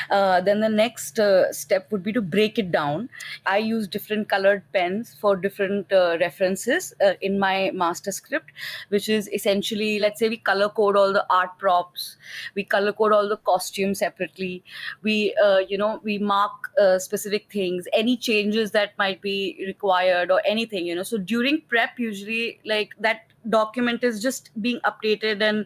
Uh, 0.10 0.40
then 0.40 0.62
the 0.62 0.70
next 0.70 1.20
uh, 1.20 1.52
step 1.52 1.92
would 1.92 2.04
be 2.04 2.14
to 2.14 2.22
break 2.22 2.58
it 2.58 2.72
down. 2.72 3.10
I 3.46 3.58
use 3.58 3.86
different 3.90 4.30
colored 4.30 4.64
pens 4.72 5.14
for 5.20 5.36
different 5.36 5.92
uh, 5.92 6.16
references 6.22 6.94
uh, 7.06 7.16
in 7.20 7.38
my 7.38 7.72
master 7.74 8.14
script, 8.14 8.54
which 8.88 9.10
is 9.10 9.28
essentially, 9.34 10.00
let's 10.00 10.22
say, 10.22 10.30
we 10.30 10.38
color 10.38 10.70
code 10.70 10.96
all 10.96 11.12
the 11.12 11.26
art 11.30 11.50
props, 11.60 12.16
we 12.56 12.64
color 12.64 12.94
code 12.94 13.12
all 13.12 13.28
the 13.28 13.36
costumes 13.36 14.00
separately, 14.00 14.64
we, 15.02 15.36
uh, 15.44 15.58
you 15.68 15.78
know, 15.78 16.00
we 16.02 16.18
mark 16.18 16.72
uh, 16.82 16.98
specific 16.98 17.52
things, 17.52 17.90
any 17.92 18.16
changes 18.16 18.72
that 18.72 18.98
might 18.98 19.22
be 19.22 19.62
required 19.68 20.32
or 20.32 20.42
anything 20.46 20.93
you 20.94 20.98
know 21.00 21.04
so 21.12 21.18
during 21.18 21.62
prep 21.74 22.00
usually 22.00 22.60
like 22.74 22.92
that 23.08 23.33
document 23.50 24.04
is 24.04 24.22
just 24.22 24.50
being 24.62 24.80
updated 24.82 25.42
and 25.42 25.66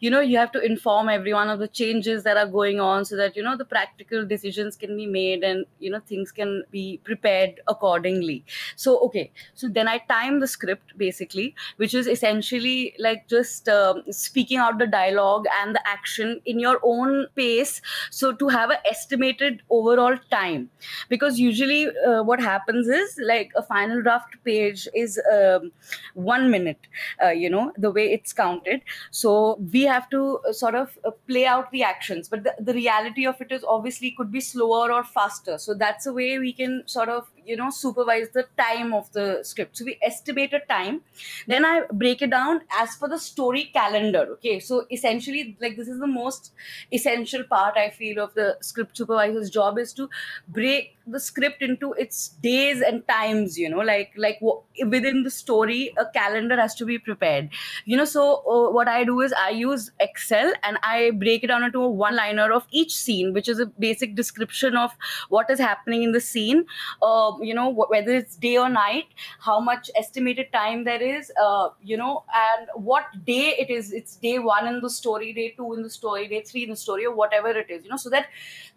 you 0.00 0.10
know 0.10 0.20
you 0.20 0.38
have 0.38 0.52
to 0.52 0.60
inform 0.60 1.08
everyone 1.08 1.48
of 1.48 1.58
the 1.58 1.68
changes 1.68 2.24
that 2.24 2.36
are 2.36 2.46
going 2.46 2.80
on 2.80 3.04
so 3.04 3.16
that 3.16 3.36
you 3.36 3.42
know 3.42 3.56
the 3.56 3.64
practical 3.64 4.24
decisions 4.26 4.76
can 4.76 4.96
be 4.96 5.06
made 5.06 5.42
and 5.42 5.64
you 5.78 5.90
know 5.90 6.00
things 6.00 6.32
can 6.32 6.62
be 6.70 7.00
prepared 7.04 7.60
accordingly. 7.68 8.44
So 8.76 8.98
okay. 9.06 9.30
So 9.54 9.68
then 9.68 9.88
i 9.88 9.98
time 10.08 10.40
the 10.40 10.46
script 10.46 10.96
basically 10.96 11.54
which 11.76 11.94
is 11.94 12.06
essentially 12.06 12.94
like 12.98 13.28
just 13.28 13.68
um, 13.68 14.02
speaking 14.10 14.58
out 14.58 14.78
the 14.78 14.86
dialogue 14.86 15.46
and 15.60 15.74
the 15.74 15.88
action 15.88 16.40
in 16.46 16.58
your 16.58 16.80
own 16.82 17.26
pace 17.36 17.80
so 18.10 18.32
to 18.32 18.48
have 18.48 18.70
an 18.70 18.78
estimated 18.90 19.62
overall 19.70 20.16
time. 20.30 20.70
Because 21.08 21.38
usually 21.38 21.88
uh, 21.88 22.22
what 22.22 22.40
happens 22.40 22.88
is 22.88 23.18
like 23.24 23.50
a 23.56 23.62
final 23.62 24.02
draft 24.02 24.36
page 24.44 24.88
is 24.94 25.20
um, 25.32 25.72
one 26.14 26.50
minute 26.50 26.86
uh, 27.24 27.30
you 27.30 27.50
know 27.50 27.72
the 27.76 27.90
way 27.90 28.12
it's 28.12 28.32
counted. 28.32 28.82
So 29.10 29.58
we 29.72 29.82
have 29.82 30.08
to 30.10 30.38
uh, 30.48 30.52
sort 30.52 30.74
of 30.74 30.98
uh, 31.04 31.10
play 31.26 31.46
out 31.46 31.70
the 31.70 31.82
actions. 31.82 32.28
But 32.28 32.44
the, 32.44 32.54
the 32.60 32.74
reality 32.74 33.26
of 33.26 33.40
it 33.40 33.52
is 33.52 33.64
obviously 33.66 34.12
could 34.12 34.30
be 34.30 34.40
slower 34.40 34.92
or 34.92 35.04
faster. 35.04 35.58
So 35.58 35.74
that's 35.74 36.06
a 36.06 36.12
way 36.12 36.38
we 36.38 36.52
can 36.52 36.82
sort 36.86 37.08
of 37.08 37.30
you 37.48 37.56
know 37.56 37.70
supervise 37.70 38.28
the 38.34 38.44
time 38.58 38.92
of 38.94 39.10
the 39.12 39.40
script. 39.42 39.76
So 39.76 39.84
we 39.84 39.98
estimate 40.02 40.52
a 40.52 40.60
time. 40.60 41.00
Then 41.46 41.64
i 41.64 41.82
break 41.92 42.22
it 42.22 42.30
down 42.30 42.60
as 42.78 42.96
per 42.96 43.08
the 43.08 43.18
story 43.18 43.64
calendar 43.72 44.26
okay? 44.32 44.60
So 44.60 44.86
essentially 44.90 45.56
like 45.60 45.76
this 45.76 45.88
is 45.88 45.98
the 45.98 46.06
most 46.06 46.52
essential 46.92 47.44
part 47.44 47.76
i 47.76 47.90
feel 47.90 48.18
of 48.20 48.34
the 48.34 48.56
script 48.60 48.96
supervisor's 48.96 49.50
job 49.50 49.78
is 49.78 49.92
to 49.94 50.08
break 50.48 50.96
the 51.06 51.20
script 51.20 51.62
into 51.62 51.92
its 51.94 52.28
days 52.42 52.82
and 52.82 53.06
times 53.08 53.58
you 53.58 53.68
know? 53.68 53.78
Like 53.78 54.12
like 54.16 54.38
within 54.40 55.22
the 55.22 55.30
story 55.30 55.92
a 55.96 56.06
calendar 56.06 56.56
has 56.56 56.74
to 56.76 56.84
be 56.84 56.98
prepared. 56.98 57.50
You 57.84 57.96
know 57.96 58.04
so 58.04 58.42
uh, 58.46 58.70
what 58.70 58.88
i 58.88 59.04
do 59.04 59.20
is 59.20 59.32
i 59.32 59.50
use 59.50 59.90
excel 60.00 60.52
and 60.62 60.78
i 60.82 61.10
break 61.10 61.44
it 61.44 61.48
down 61.48 61.62
into 61.64 61.80
a 61.82 61.88
one 61.88 62.16
liner 62.16 62.52
of 62.52 62.66
each 62.70 62.94
scene 62.94 63.32
which 63.32 63.48
is 63.48 63.58
a 63.58 63.66
basic 63.66 64.14
description 64.14 64.76
of 64.76 64.92
what 65.28 65.50
is 65.50 65.58
happening 65.58 66.02
in 66.02 66.12
the 66.12 66.20
scene. 66.20 66.64
Uh, 67.02 67.32
you 67.40 67.54
know 67.54 67.68
whether 67.70 68.14
it's 68.14 68.36
day 68.36 68.56
or 68.56 68.68
night 68.68 69.06
how 69.40 69.58
much 69.60 69.90
estimated 69.96 70.52
time 70.52 70.84
there 70.84 71.02
is 71.02 71.32
uh, 71.42 71.68
you 71.82 71.96
know 71.96 72.24
and 72.34 72.68
what 72.74 73.04
day 73.24 73.54
it 73.58 73.70
is 73.70 73.92
it's 73.92 74.16
day 74.16 74.38
one 74.38 74.66
in 74.66 74.80
the 74.80 74.90
story 74.90 75.32
day 75.32 75.54
two 75.56 75.72
in 75.74 75.82
the 75.82 75.90
story 75.90 76.28
day 76.28 76.42
three 76.42 76.64
in 76.64 76.70
the 76.70 76.76
story 76.76 77.06
or 77.06 77.14
whatever 77.14 77.48
it 77.50 77.70
is 77.70 77.84
you 77.84 77.90
know 77.90 77.96
so 77.96 78.10
that 78.10 78.26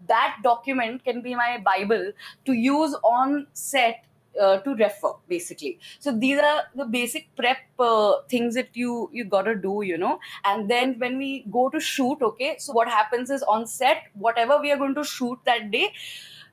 that 0.08 0.38
document 0.44 1.03
can 1.03 1.22
be 1.22 1.36
my 1.36 1.58
bible 1.58 2.12
to 2.46 2.53
use 2.53 2.96
on 3.03 3.48
set 3.53 4.06
uh, 4.39 4.58
to 4.60 4.75
refer 4.75 5.12
basically. 5.27 5.80
So 6.00 6.18
these 6.18 6.39
are 6.39 6.63
the 6.75 6.86
basic 6.86 7.36
prep 7.36 7.58
uh, 7.80 8.22
things 8.30 8.56
that 8.56 8.70
you 8.74 9.10
you 9.12 9.25
gotta 9.25 9.56
do 9.56 9.82
you 9.84 9.98
know. 9.98 10.20
And 10.46 10.70
then 10.70 10.98
when 11.00 11.18
we 11.18 11.46
go 11.51 11.70
to 11.70 11.80
shoot 11.80 12.22
okay 12.22 12.56
so 12.60 12.74
what 12.74 12.88
happens 12.88 13.30
is 13.30 13.44
on 13.44 13.68
set 13.68 14.03
whatever 14.13 14.60
we 14.62 14.72
are 14.72 14.77
going 14.77 14.96
to 14.96 15.03
shoot 15.03 15.39
that 15.46 15.70
day 15.72 15.94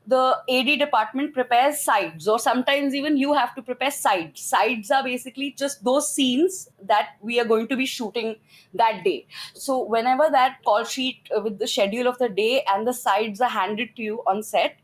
the 0.09 0.39
AD 0.49 0.79
department 0.79 1.35
prepares 1.35 1.81
sides, 1.81 2.27
or 2.27 2.39
sometimes 2.39 2.95
even 2.95 3.19
you 3.19 3.35
have 3.35 3.55
to 3.55 3.63
prepare 3.63 3.91
sides. 3.91 4.41
Sides 4.41 4.91
are 4.91 5.05
basically 5.05 5.55
just 5.59 5.85
those 5.85 6.11
scenes 6.11 6.71
that 6.83 7.11
we 7.21 7.39
are 7.39 7.45
going 7.45 7.69
to 7.69 7.77
be 7.77 7.85
shooting 7.85 8.37
that 8.73 9.05
day. 9.05 9.27
So, 9.53 9.85
whenever 9.85 10.31
that 10.31 10.65
call 10.65 10.85
sheet 10.85 11.29
uh, 11.37 11.43
with 11.43 11.59
the 11.59 11.67
schedule 11.67 12.09
of 12.09 12.17
the 12.17 12.31
day 12.31 12.65
and 12.67 12.87
the 12.87 12.95
sides 12.95 13.43
are 13.43 13.51
handed 13.51 13.97
to 13.97 14.03
you 14.03 14.23
on 14.27 14.43
set, 14.43 14.79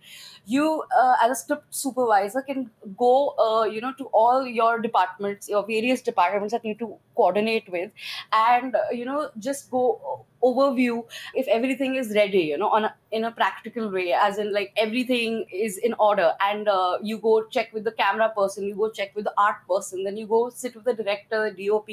you 0.46 0.82
uh, 0.98 1.14
as 1.22 1.30
a 1.30 1.34
script 1.34 1.74
supervisor 1.74 2.42
can 2.42 2.70
go 2.96 3.34
uh, 3.38 3.64
you 3.64 3.80
know 3.80 3.92
to 3.94 4.04
all 4.06 4.46
your 4.46 4.78
departments 4.78 5.48
your 5.48 5.66
various 5.66 6.02
departments 6.02 6.52
that 6.52 6.64
need 6.64 6.78
to 6.78 6.96
coordinate 7.16 7.68
with 7.70 7.90
and 8.32 8.74
uh, 8.74 8.80
you 8.92 9.04
know 9.04 9.30
just 9.38 9.70
go 9.70 10.26
overview 10.42 11.02
if 11.34 11.46
everything 11.48 11.94
is 11.94 12.14
ready 12.14 12.40
you 12.40 12.58
know 12.58 12.68
on 12.68 12.84
a, 12.84 12.94
in 13.12 13.24
a 13.24 13.30
practical 13.30 13.90
way 13.90 14.12
as 14.12 14.36
in 14.36 14.52
like 14.52 14.72
everything 14.76 15.46
is 15.50 15.78
in 15.78 15.94
order 15.94 16.32
and 16.40 16.68
uh, 16.68 16.98
you 17.02 17.16
go 17.16 17.44
check 17.44 17.72
with 17.72 17.84
the 17.84 17.92
camera 17.92 18.30
person 18.36 18.64
you 18.64 18.74
go 18.74 18.90
check 18.90 19.14
with 19.14 19.24
the 19.24 19.32
art 19.38 19.56
person 19.66 20.04
then 20.04 20.18
you 20.18 20.26
go 20.26 20.50
sit 20.50 20.74
with 20.74 20.84
the 20.84 20.92
director 20.92 21.50
the 21.50 21.66
dop 21.66 21.88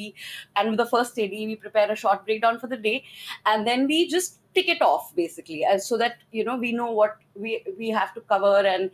and 0.56 0.70
with 0.70 0.78
the 0.78 0.86
first 0.86 1.18
AD 1.18 1.32
we 1.32 1.56
prepare 1.56 1.92
a 1.92 1.96
shot 1.96 2.26
breakdown 2.26 2.60
for 2.60 2.68
the 2.68 2.78
day. 2.78 3.04
And 3.46 3.66
then 3.68 3.88
we 3.88 4.08
just 4.08 4.40
tick 4.54 4.68
it 4.68 4.82
off 4.82 5.16
basically 5.16 5.64
as 5.64 5.88
so 5.88 5.98
that 5.98 6.18
you 6.32 6.44
know 6.44 6.58
we 6.58 6.72
know 6.72 6.92
what 6.92 7.18
we 7.36 7.64
we 7.78 7.90
have 7.90 8.14
to 8.14 8.22
cover 8.22 8.58
and 8.68 8.92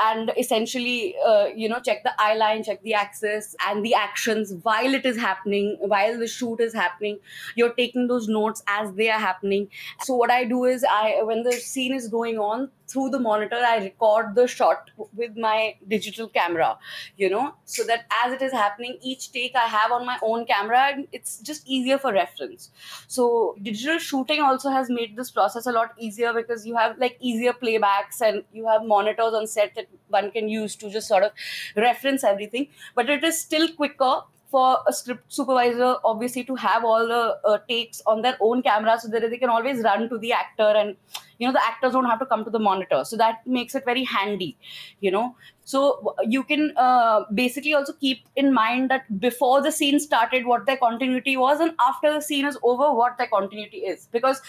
and 0.00 0.32
essentially 0.36 1.16
uh, 1.24 1.46
you 1.54 1.68
know 1.68 1.80
check 1.80 2.02
the 2.04 2.12
eye 2.18 2.34
line 2.34 2.62
check 2.64 2.82
the 2.82 2.94
axis 2.94 3.54
and 3.66 3.84
the 3.84 3.94
actions 3.94 4.54
while 4.62 4.94
it 4.94 5.06
is 5.06 5.16
happening 5.16 5.76
while 5.80 6.18
the 6.18 6.26
shoot 6.26 6.60
is 6.60 6.74
happening. 6.74 7.18
You're 7.54 7.74
taking 7.74 8.08
those 8.08 8.28
notes 8.28 8.62
as 8.66 8.92
they 8.94 9.08
are 9.10 9.20
happening. 9.20 9.68
So 10.00 10.14
what 10.14 10.30
i 10.30 10.44
do 10.44 10.64
is 10.64 10.84
i 10.84 11.22
when 11.22 11.42
the 11.42 11.52
scene 11.52 11.94
is 11.94 12.08
going 12.08 12.38
on 12.38 12.70
through 12.88 13.08
the 13.10 13.18
monitor 13.18 13.60
i 13.72 13.76
record 13.78 14.34
the 14.34 14.46
shot 14.46 14.90
with 15.14 15.36
my 15.36 15.74
digital 15.88 16.28
camera 16.28 16.76
you 17.16 17.28
know 17.30 17.54
so 17.64 17.84
that 17.84 18.06
as 18.24 18.32
it 18.32 18.42
is 18.42 18.52
happening 18.52 18.98
each 19.02 19.30
take 19.32 19.54
i 19.54 19.66
have 19.66 19.92
on 19.92 20.06
my 20.06 20.18
own 20.22 20.44
camera 20.46 20.80
and 20.92 21.06
it's 21.12 21.38
just 21.40 21.66
easier 21.66 21.98
for 21.98 22.12
reference. 22.12 22.70
So 23.06 23.56
digital 23.62 23.98
shooting 23.98 24.40
also 24.40 24.70
has 24.70 24.90
made 24.90 25.16
this 25.16 25.30
process 25.30 25.66
a 25.66 25.72
lot 25.72 25.92
easier 25.98 26.32
because 26.32 26.66
you 26.66 26.76
have 26.76 26.98
like 26.98 27.16
easier 27.20 27.52
playbacks 27.52 28.20
and 28.20 28.42
you 28.52 28.66
have 28.66 28.84
monitors 28.84 29.34
on 29.34 29.46
set 29.46 29.74
that 29.74 29.86
one 30.08 30.30
can 30.30 30.48
use 30.48 30.76
to 30.76 30.90
just 30.90 31.08
sort 31.08 31.22
of 31.24 31.32
reference 31.76 32.24
everything 32.24 32.68
but 32.94 33.08
it 33.10 33.24
is 33.24 33.40
still 33.40 33.68
quicker 33.74 34.20
for 34.50 34.78
a 34.86 34.92
script 34.92 35.32
supervisor 35.38 35.96
obviously 36.04 36.42
to 36.42 36.54
have 36.54 36.84
all 36.84 37.06
the 37.06 37.38
uh, 37.44 37.58
takes 37.68 38.00
on 38.06 38.22
their 38.22 38.36
own 38.40 38.62
camera 38.62 38.98
so 38.98 39.08
that 39.08 39.28
they 39.30 39.36
can 39.36 39.50
always 39.50 39.82
run 39.82 40.08
to 40.08 40.18
the 40.18 40.32
actor 40.32 40.72
and 40.82 40.96
you 41.38 41.46
know 41.46 41.52
the 41.52 41.64
actors 41.64 41.92
don't 41.92 42.06
have 42.06 42.18
to 42.18 42.26
come 42.26 42.44
to 42.44 42.50
the 42.50 42.58
monitor. 42.58 43.04
So 43.04 43.16
that 43.16 43.46
makes 43.46 43.74
it 43.74 43.84
very 43.84 44.04
handy 44.04 44.56
you 45.00 45.10
know. 45.10 45.36
So 45.64 46.14
you 46.24 46.44
can 46.44 46.72
uh, 46.78 47.24
basically 47.34 47.74
also 47.74 47.92
keep 47.92 48.24
in 48.36 48.54
mind 48.54 48.90
that 48.90 49.20
before 49.20 49.60
the 49.60 49.70
scene 49.70 50.00
started 50.00 50.46
what 50.46 50.64
their 50.64 50.78
continuity 50.78 51.36
was 51.36 51.60
and 51.60 51.72
after 51.78 52.12
the 52.12 52.22
scene 52.22 52.46
is 52.46 52.58
over 52.62 52.92
what 52.92 53.18
their 53.18 53.26
continuity 53.26 53.78
is. 53.78 54.08
Because 54.10 54.40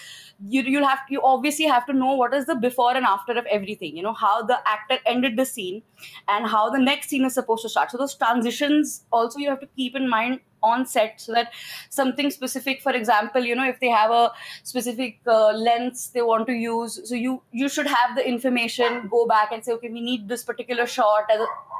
you 0.48 0.62
you'll 0.62 0.88
have 0.88 1.00
you 1.10 1.22
obviously 1.22 1.66
have 1.66 1.86
to 1.88 1.94
know 1.94 2.14
what 2.14 2.34
is 2.34 2.46
the 2.46 2.56
before 2.56 2.96
and 2.96 3.06
after 3.06 3.38
of 3.38 3.46
everything 3.48 3.98
you 3.98 4.04
know 4.04 4.14
how 4.14 4.42
the 4.42 4.58
actor 4.66 4.98
ended 5.06 5.36
the 5.38 5.46
scene 5.46 5.82
and 6.28 6.48
how 6.48 6.70
the 6.70 6.80
next 6.80 7.10
scene 7.10 7.26
is 7.26 7.34
supposed 7.34 7.64
to 7.64 7.70
start. 7.70 7.92
So 7.92 7.98
those 7.98 8.16
transitions 8.16 9.06
also 9.12 9.40
you 9.40 9.50
have 9.50 9.60
to 9.60 9.68
keep 9.76 9.96
in 9.96 10.10
mind 10.10 10.40
on 10.62 10.86
set 10.86 11.20
so 11.22 11.34
that 11.34 11.52
something 11.90 12.30
specific 12.30 12.82
for 12.82 12.92
example 12.92 13.44
you 13.44 13.56
know 13.56 13.68
if 13.68 13.80
they 13.80 13.90
have 13.90 14.12
a 14.12 14.32
specific 14.64 15.20
uh, 15.28 15.52
lens 15.52 16.10
they 16.14 16.22
want 16.22 16.48
to 16.48 16.54
use 16.54 17.00
so 17.10 17.16
you 17.16 17.42
you 17.52 17.70
should 17.70 17.88
have 17.88 18.16
the 18.16 18.28
information 18.28 19.08
go 19.08 19.26
back 19.28 19.52
and 19.52 19.64
say 19.64 19.72
okay 19.72 19.90
we 19.90 20.02
need 20.02 20.28
this 20.28 20.44
particular 20.44 20.86
shot 20.86 21.26
as 21.32 21.40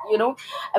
you 0.10 0.18
know 0.18 0.36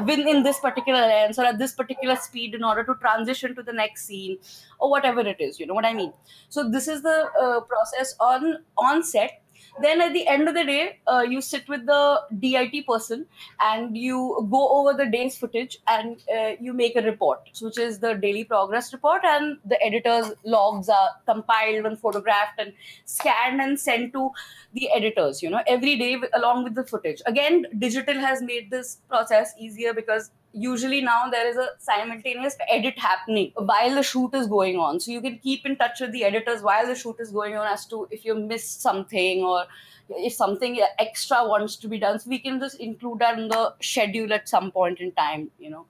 within 0.07 0.43
this 0.43 0.59
particular 0.61 1.01
lens 1.01 1.39
or 1.39 1.45
at 1.45 1.59
this 1.59 1.73
particular 1.73 2.17
speed 2.17 2.55
in 2.55 2.65
order 2.65 2.85
to 2.85 2.95
transition 3.01 3.55
to 3.55 3.63
the 3.63 3.73
next 3.73 4.07
scene 4.07 4.39
or 4.79 4.91
whatever 4.91 5.21
it 5.21 5.41
is 5.41 5.61
you 5.61 5.67
know 5.67 5.75
what 5.75 5.85
i 5.85 5.93
mean? 5.93 6.13
So 6.49 6.69
this 6.69 6.89
is 6.89 7.03
the 7.03 7.31
uh, 7.41 7.61
process 7.61 8.15
on 8.21 8.65
on 8.77 9.03
set 9.03 9.43
then 9.81 10.01
at 10.01 10.13
the 10.13 10.27
end 10.27 10.49
of 10.49 10.55
the 10.55 10.65
day 10.65 10.99
uh, 11.07 11.21
you 11.21 11.41
sit 11.41 11.69
with 11.69 11.87
the 11.87 12.21
dit 12.39 12.87
person 12.87 13.27
and 13.61 13.97
you 13.97 14.47
go 14.51 14.69
over 14.79 14.97
the 14.97 15.11
day's 15.11 15.37
footage 15.37 15.79
and 15.89 16.23
uh, 16.35 16.53
you 16.61 16.73
make 16.73 16.97
a 16.97 17.03
report 17.03 17.41
which 17.61 17.79
is 17.79 17.99
the 17.99 18.15
daily 18.15 18.45
progress 18.45 18.93
report. 18.93 19.23
And 19.25 19.59
the 19.65 19.83
editor's 19.83 20.33
logs 20.45 20.89
are 20.89 21.11
compiled 21.27 21.87
and 21.87 21.99
photographed 21.99 22.59
and 22.59 22.73
scanned 23.05 23.61
and 23.61 23.79
sent 23.79 24.13
to 24.13 24.31
the 24.73 24.89
editors 24.95 25.43
you 25.43 25.51
know 25.51 25.63
every 25.67 25.97
day 25.97 26.21
along 26.35 26.65
with 26.65 26.75
the 26.75 26.85
footage. 26.85 27.23
Again 27.27 27.67
digital 27.79 28.15
has 28.15 28.43
made 28.43 28.71
this 28.71 28.99
process 29.09 29.55
easier 29.59 29.95
because 29.95 30.31
usually 30.53 31.01
now 31.01 31.29
there 31.31 31.49
is 31.49 31.57
a 31.57 31.69
simultaneous 31.79 32.57
edit 32.69 32.99
happening 32.99 33.53
while 33.57 33.95
the 33.95 34.03
shoot 34.03 34.35
is 34.35 34.47
going 34.47 34.77
on. 34.77 35.01
So 35.01 35.11
you 35.11 35.21
can 35.21 35.39
keep 35.39 35.65
in 35.65 35.77
touch 35.77 36.01
with 36.01 36.13
the 36.13 36.25
editors 36.25 36.63
while 36.63 36.87
the 36.87 36.95
shoot 36.95 37.17
is 37.21 37.31
going 37.31 37.57
on 37.57 37.67
as 37.67 37.87
to 37.87 38.09
if 38.11 38.25
you 38.25 38.35
missed 38.35 38.83
something 38.83 39.45
or 39.45 39.65
if 40.09 40.33
something 40.33 40.81
extra 40.99 41.47
wants 41.47 41.77
to 41.77 41.89
be 41.89 41.99
done. 41.99 42.19
So 42.19 42.31
we 42.31 42.39
can 42.39 42.59
just 42.59 42.81
include 42.81 43.21
that 43.21 43.39
in 43.39 43.49
the 43.49 43.75
schedule 43.81 44.33
at 44.33 44.49
some 44.49 44.71
point 44.73 44.99
in 45.01 45.13
time 45.13 45.51
you 45.59 45.71
know. 45.71 45.87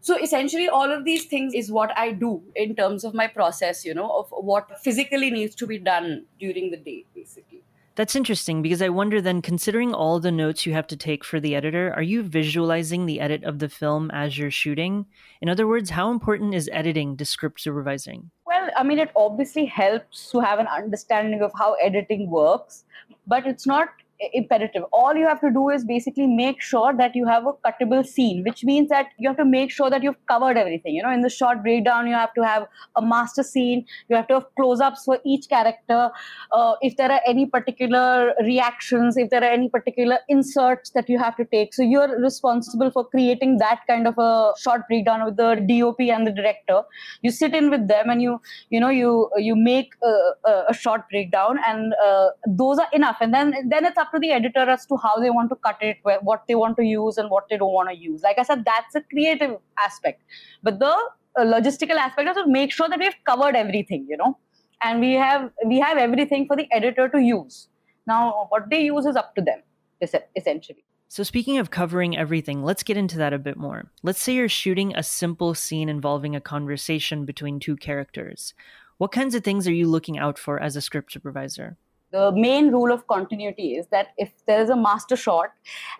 So 0.00 0.16
essentially 0.16 0.68
all 0.68 0.90
of 0.92 1.04
these 1.04 1.24
things 1.26 1.54
is 1.54 1.72
what 1.72 1.90
i 1.98 2.12
do 2.12 2.40
in 2.54 2.76
terms 2.76 3.04
of 3.04 3.14
my 3.14 3.26
process 3.26 3.84
you 3.84 3.94
know 3.94 4.08
of 4.08 4.28
what 4.30 4.78
physically 4.80 5.28
needs 5.28 5.56
to 5.56 5.66
be 5.66 5.76
done 5.76 6.24
during 6.38 6.70
the 6.70 6.76
day 6.76 7.04
basically 7.14 7.62
that's 7.98 8.14
interesting 8.14 8.62
because 8.62 8.80
I 8.80 8.90
wonder 8.90 9.20
then, 9.20 9.42
considering 9.42 9.92
all 9.92 10.20
the 10.20 10.30
notes 10.30 10.64
you 10.64 10.72
have 10.72 10.86
to 10.86 10.96
take 10.96 11.24
for 11.24 11.40
the 11.40 11.56
editor, 11.56 11.92
are 11.96 12.02
you 12.02 12.22
visualizing 12.22 13.06
the 13.06 13.18
edit 13.18 13.42
of 13.42 13.58
the 13.58 13.68
film 13.68 14.08
as 14.12 14.38
you're 14.38 14.52
shooting? 14.52 15.04
In 15.40 15.48
other 15.48 15.66
words, 15.66 15.90
how 15.90 16.12
important 16.12 16.54
is 16.54 16.70
editing 16.72 17.16
to 17.16 17.24
script 17.24 17.60
supervising? 17.60 18.30
Well, 18.46 18.70
I 18.76 18.84
mean, 18.84 19.00
it 19.00 19.10
obviously 19.16 19.66
helps 19.66 20.30
to 20.30 20.38
have 20.38 20.60
an 20.60 20.68
understanding 20.68 21.42
of 21.42 21.50
how 21.58 21.72
editing 21.82 22.30
works, 22.30 22.84
but 23.26 23.48
it's 23.48 23.66
not 23.66 23.88
imperative. 24.32 24.82
All 24.92 25.14
you 25.14 25.26
have 25.26 25.40
to 25.40 25.50
do 25.50 25.68
is 25.70 25.84
basically 25.84 26.26
make 26.26 26.60
sure 26.60 26.92
that 26.96 27.14
you 27.14 27.26
have 27.26 27.44
a 27.46 27.52
cuttable 27.52 28.04
scene, 28.04 28.42
which 28.44 28.64
means 28.64 28.88
that 28.88 29.06
you 29.18 29.28
have 29.28 29.36
to 29.36 29.44
make 29.44 29.70
sure 29.70 29.90
that 29.90 30.02
you've 30.02 30.16
covered 30.26 30.56
everything. 30.56 30.94
You 30.94 31.02
know, 31.02 31.12
in 31.12 31.20
the 31.20 31.30
shot 31.30 31.62
breakdown, 31.62 32.06
you 32.06 32.14
have 32.14 32.34
to 32.34 32.44
have 32.44 32.66
a 32.96 33.02
master 33.02 33.42
scene, 33.42 33.84
you 34.08 34.16
have 34.16 34.26
to 34.28 34.34
have 34.34 34.46
close 34.56 34.80
ups 34.80 35.04
for 35.04 35.18
each 35.24 35.48
character. 35.48 36.10
Uh, 36.52 36.74
if 36.80 36.96
there 36.96 37.10
are 37.12 37.20
any 37.26 37.46
particular 37.46 38.34
reactions, 38.42 39.16
if 39.16 39.30
there 39.30 39.42
are 39.42 39.50
any 39.50 39.68
particular 39.68 40.18
inserts 40.28 40.90
that 40.90 41.08
you 41.08 41.18
have 41.18 41.36
to 41.36 41.44
take. 41.44 41.74
So 41.74 41.82
you're 41.82 42.20
responsible 42.20 42.90
for 42.90 43.04
creating 43.08 43.58
that 43.58 43.80
kind 43.86 44.06
of 44.06 44.18
a 44.18 44.52
shot 44.58 44.88
breakdown 44.88 45.24
with 45.24 45.36
the 45.36 45.54
DOP 45.68 46.00
and 46.00 46.26
the 46.26 46.32
director. 46.32 46.82
You 47.22 47.30
sit 47.30 47.54
in 47.54 47.70
with 47.70 47.88
them 47.88 48.10
and 48.10 48.20
you, 48.20 48.40
you 48.70 48.80
know, 48.80 48.88
you 48.88 49.30
you 49.36 49.54
make 49.54 49.92
a, 50.02 50.64
a 50.68 50.74
shot 50.74 51.08
breakdown, 51.10 51.58
and 51.66 51.94
uh, 52.04 52.30
those 52.46 52.78
are 52.78 52.88
enough. 52.92 53.18
And 53.20 53.32
then 53.32 53.54
then 53.68 53.84
it's 53.84 53.96
up 53.96 54.07
up 54.08 54.12
to 54.16 54.18
the 54.18 54.32
editor 54.32 54.66
as 54.74 54.86
to 54.86 54.96
how 54.96 55.16
they 55.20 55.30
want 55.30 55.50
to 55.50 55.56
cut 55.56 55.78
it, 55.80 55.98
what 56.02 56.44
they 56.48 56.54
want 56.54 56.76
to 56.78 56.84
use, 56.84 57.18
and 57.18 57.30
what 57.30 57.48
they 57.48 57.56
don't 57.56 57.72
want 57.72 57.88
to 57.90 57.96
use. 57.96 58.22
Like 58.22 58.38
I 58.38 58.42
said, 58.42 58.64
that's 58.64 58.94
a 58.94 59.02
creative 59.02 59.56
aspect. 59.78 60.22
But 60.62 60.78
the 60.78 60.90
uh, 60.90 61.44
logistical 61.44 61.96
aspect 61.96 62.28
is 62.28 62.36
to 62.36 62.46
make 62.46 62.72
sure 62.72 62.88
that 62.88 62.98
we've 62.98 63.14
covered 63.24 63.56
everything, 63.56 64.06
you 64.08 64.16
know, 64.16 64.36
and 64.82 65.00
we 65.00 65.12
have 65.14 65.50
we 65.66 65.80
have 65.80 65.98
everything 65.98 66.46
for 66.46 66.56
the 66.56 66.68
editor 66.72 67.08
to 67.08 67.20
use. 67.20 67.68
Now, 68.06 68.46
what 68.48 68.70
they 68.70 68.84
use 68.84 69.04
is 69.06 69.16
up 69.16 69.34
to 69.34 69.42
them, 69.42 69.62
essentially. 70.36 70.84
So, 71.10 71.22
speaking 71.22 71.58
of 71.58 71.70
covering 71.70 72.16
everything, 72.16 72.62
let's 72.62 72.82
get 72.82 72.96
into 72.96 73.18
that 73.18 73.32
a 73.32 73.38
bit 73.38 73.56
more. 73.56 73.90
Let's 74.02 74.22
say 74.22 74.34
you're 74.34 74.48
shooting 74.48 74.94
a 74.94 75.02
simple 75.02 75.54
scene 75.54 75.88
involving 75.88 76.36
a 76.36 76.40
conversation 76.40 77.24
between 77.24 77.60
two 77.60 77.76
characters. 77.76 78.54
What 78.98 79.12
kinds 79.12 79.34
of 79.34 79.44
things 79.44 79.68
are 79.68 79.72
you 79.72 79.88
looking 79.88 80.18
out 80.18 80.38
for 80.38 80.60
as 80.60 80.76
a 80.76 80.82
script 80.82 81.12
supervisor? 81.12 81.76
The 82.10 82.32
main 82.32 82.70
rule 82.70 82.92
of 82.92 83.06
continuity 83.06 83.76
is 83.76 83.86
that 83.88 84.08
if 84.16 84.30
there 84.46 84.62
is 84.62 84.70
a 84.70 84.76
master 84.76 85.16
shot, 85.16 85.48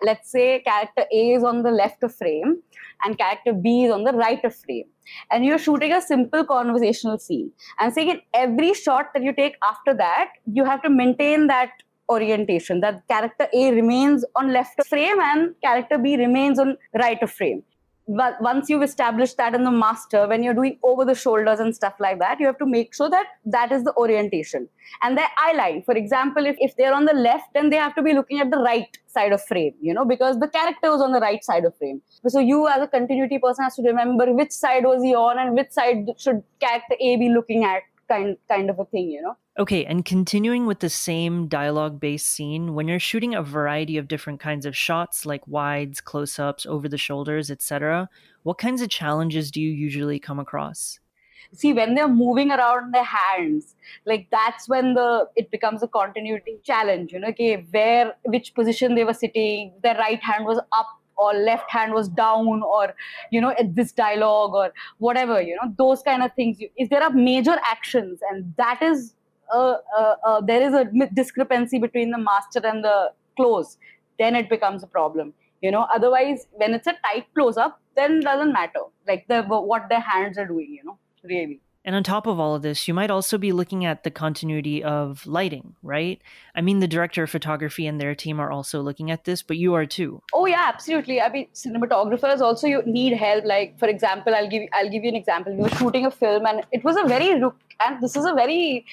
let's 0.01 0.31
say 0.31 0.61
character 0.61 1.05
A 1.11 1.31
is 1.33 1.43
on 1.43 1.63
the 1.63 1.71
left 1.71 2.03
of 2.03 2.15
frame 2.15 2.61
and 3.03 3.17
character 3.17 3.53
B 3.53 3.85
is 3.85 3.91
on 3.91 4.03
the 4.03 4.13
right 4.13 4.43
of 4.43 4.55
frame, 4.55 4.85
and 5.31 5.45
you're 5.45 5.57
shooting 5.57 5.93
a 5.93 6.01
simple 6.01 6.43
conversational 6.43 7.17
scene, 7.17 7.51
and 7.79 7.93
saying 7.93 8.09
in 8.09 8.21
every 8.33 8.73
shot 8.73 9.13
that 9.13 9.23
you 9.23 9.33
take 9.33 9.55
after 9.63 9.93
that, 9.93 10.29
you 10.51 10.65
have 10.65 10.81
to 10.83 10.89
maintain 10.89 11.47
that 11.47 11.69
orientation 12.09 12.79
that 12.81 13.07
character 13.07 13.47
A 13.53 13.71
remains 13.71 14.25
on 14.35 14.51
left 14.51 14.79
of 14.79 14.87
frame 14.87 15.19
and 15.19 15.53
character 15.61 15.97
B 15.97 16.17
remains 16.17 16.59
on 16.59 16.75
right 16.95 17.21
of 17.21 17.31
frame. 17.31 17.63
But 18.11 18.41
once 18.41 18.69
you've 18.69 18.81
established 18.81 19.37
that 19.37 19.53
in 19.53 19.63
the 19.63 19.69
master, 19.69 20.27
when 20.27 20.41
you're 20.41 20.55
doing 20.55 20.79
over 20.81 21.05
the 21.05 21.13
shoulders 21.13 21.59
and 21.59 21.75
stuff 21.75 21.93
like 21.99 22.17
that, 22.17 22.39
you 22.39 22.47
have 22.47 22.57
to 22.57 22.65
make 22.65 22.95
sure 22.95 23.07
that 23.07 23.27
that 23.45 23.71
is 23.71 23.83
the 23.83 23.93
orientation. 23.97 24.67
And 25.03 25.15
their 25.15 25.27
eye 25.37 25.53
line, 25.53 25.83
for 25.83 25.93
example, 25.93 26.47
if, 26.47 26.55
if 26.59 26.75
they're 26.75 26.93
on 26.93 27.05
the 27.05 27.13
left, 27.13 27.53
then 27.53 27.69
they 27.69 27.75
have 27.75 27.93
to 27.93 28.01
be 28.01 28.13
looking 28.13 28.39
at 28.39 28.49
the 28.49 28.57
right 28.57 28.97
side 29.05 29.31
of 29.31 29.43
frame, 29.43 29.75
you 29.79 29.93
know, 29.93 30.05
because 30.05 30.39
the 30.39 30.47
character 30.47 30.89
was 30.89 31.03
on 31.03 31.11
the 31.11 31.19
right 31.19 31.43
side 31.43 31.65
of 31.65 31.77
frame. 31.77 32.01
So 32.27 32.39
you 32.39 32.67
as 32.67 32.81
a 32.81 32.87
continuity 32.87 33.37
person 33.37 33.63
has 33.63 33.75
to 33.75 33.83
remember 33.83 34.33
which 34.33 34.51
side 34.51 34.85
was 34.85 35.03
he 35.03 35.13
on 35.13 35.37
and 35.37 35.55
which 35.55 35.69
side 35.69 36.07
should 36.17 36.41
character 36.59 36.95
A 36.99 37.15
be 37.17 37.29
looking 37.29 37.63
at 37.63 37.83
kind 38.09 38.37
kind 38.47 38.69
of 38.69 38.79
a 38.79 38.85
thing 38.85 39.09
you 39.09 39.21
know? 39.21 39.37
Okay 39.57 39.85
and 39.85 40.03
continuing 40.03 40.65
with 40.65 40.79
the 40.79 40.89
same 40.89 41.47
dialogue 41.47 41.99
based 41.99 42.27
scene 42.27 42.73
when 42.73 42.87
you're 42.87 42.99
shooting 42.99 43.35
a 43.35 43.43
variety 43.43 43.97
of 43.97 44.07
different 44.07 44.39
kinds 44.39 44.65
of 44.65 44.75
shots 44.75 45.25
like 45.25 45.47
wides 45.47 46.01
close-ups 46.01 46.65
over 46.65 46.89
the 46.89 46.97
shoulders 46.97 47.51
etc 47.51 48.09
what 48.43 48.57
kinds 48.57 48.81
of 48.81 48.89
challenges 48.89 49.51
do 49.51 49.61
you 49.61 49.71
usually 49.71 50.19
come 50.19 50.39
across? 50.39 50.99
See 51.53 51.73
when 51.73 51.95
they're 51.95 52.07
moving 52.07 52.51
around 52.51 52.93
their 52.93 53.03
hands 53.03 53.75
like 54.05 54.27
that's 54.31 54.69
when 54.69 54.93
the 54.93 55.27
it 55.35 55.49
becomes 55.49 55.81
a 55.81 55.87
continuity 55.87 56.59
challenge 56.63 57.11
you 57.11 57.19
know 57.19 57.29
okay 57.29 57.65
where 57.71 58.13
which 58.25 58.53
position 58.53 58.93
they 58.93 59.03
were 59.03 59.15
sitting 59.15 59.73
their 59.81 59.95
right 59.95 60.21
hand 60.21 60.45
was 60.45 60.59
up 60.77 60.98
or 61.19 61.33
left 61.33 61.69
hand 61.69 61.93
was 61.93 62.07
down 62.09 62.61
or 62.63 62.95
you 63.31 63.41
know 63.41 63.53
this 63.79 63.91
dialogue 63.91 64.53
or 64.53 64.73
whatever 64.97 65.41
you 65.41 65.55
know 65.61 65.73
those 65.77 66.01
kind 66.03 66.23
of 66.23 66.33
things. 66.33 66.57
If 66.77 66.89
there 66.89 67.03
are 67.03 67.09
major 67.11 67.57
actions 67.71 68.19
and 68.29 68.53
that 68.57 68.81
is 68.81 69.15
there 69.51 70.61
is 70.61 70.73
a 70.73 70.85
discrepancy 71.13 71.79
between 71.79 72.11
the 72.11 72.17
master 72.17 72.61
and 72.63 72.83
the 72.83 73.11
close 73.35 73.77
then 74.17 74.35
it 74.35 74.49
becomes 74.49 74.83
a 74.83 74.87
problem 74.87 75.33
you 75.61 75.71
know. 75.71 75.87
Otherwise 75.93 76.47
when 76.51 76.73
it's 76.73 76.87
a 76.87 76.95
tight 77.05 77.25
close 77.33 77.57
up 77.57 77.81
then 77.95 78.19
it 78.19 78.23
doesn't 78.23 78.53
matter 78.53 78.83
like 79.07 79.27
the 79.27 79.41
what 79.43 79.89
their 79.89 79.99
hands 79.99 80.37
are 80.37 80.45
doing 80.45 80.69
you 80.79 80.83
know 80.83 80.97
really 81.23 81.59
and 81.89 81.95
on 81.95 82.03
top 82.03 82.27
of 82.27 82.39
all 82.39 82.53
of 82.53 82.61
this, 82.61 82.87
you 82.87 82.93
might 82.93 83.09
also 83.09 83.39
be 83.39 83.51
looking 83.51 83.83
at 83.83 84.03
the 84.03 84.11
continuity 84.11 84.83
of 84.83 85.25
lighting, 85.25 85.75
right? 85.81 86.21
I 86.53 86.61
mean, 86.61 86.81
the 86.81 86.87
director 86.87 87.23
of 87.23 87.31
photography 87.31 87.87
and 87.87 87.99
their 87.99 88.13
team 88.13 88.39
are 88.39 88.51
also 88.51 88.79
looking 88.79 89.09
at 89.09 89.23
this, 89.23 89.41
but 89.41 89.57
you 89.57 89.73
are 89.73 89.87
too. 89.87 90.21
Oh 90.31 90.45
yeah, 90.45 90.65
absolutely. 90.71 91.19
I 91.19 91.29
mean, 91.29 91.47
cinematographers 91.55 92.41
also 92.41 92.67
you 92.67 92.83
need 92.85 93.13
help. 93.13 93.43
Like 93.43 93.79
for 93.79 93.87
example, 93.87 94.35
I'll 94.35 94.47
give 94.47 94.69
I'll 94.71 94.91
give 94.91 95.03
you 95.03 95.09
an 95.09 95.15
example. 95.15 95.55
We 95.55 95.63
were 95.63 95.69
shooting 95.69 96.05
a 96.05 96.11
film, 96.11 96.45
and 96.45 96.63
it 96.71 96.83
was 96.83 96.95
a 96.95 97.07
very 97.07 97.31
and 97.31 98.03
this 98.03 98.15
is 98.15 98.23
a 98.23 98.35
very 98.35 98.85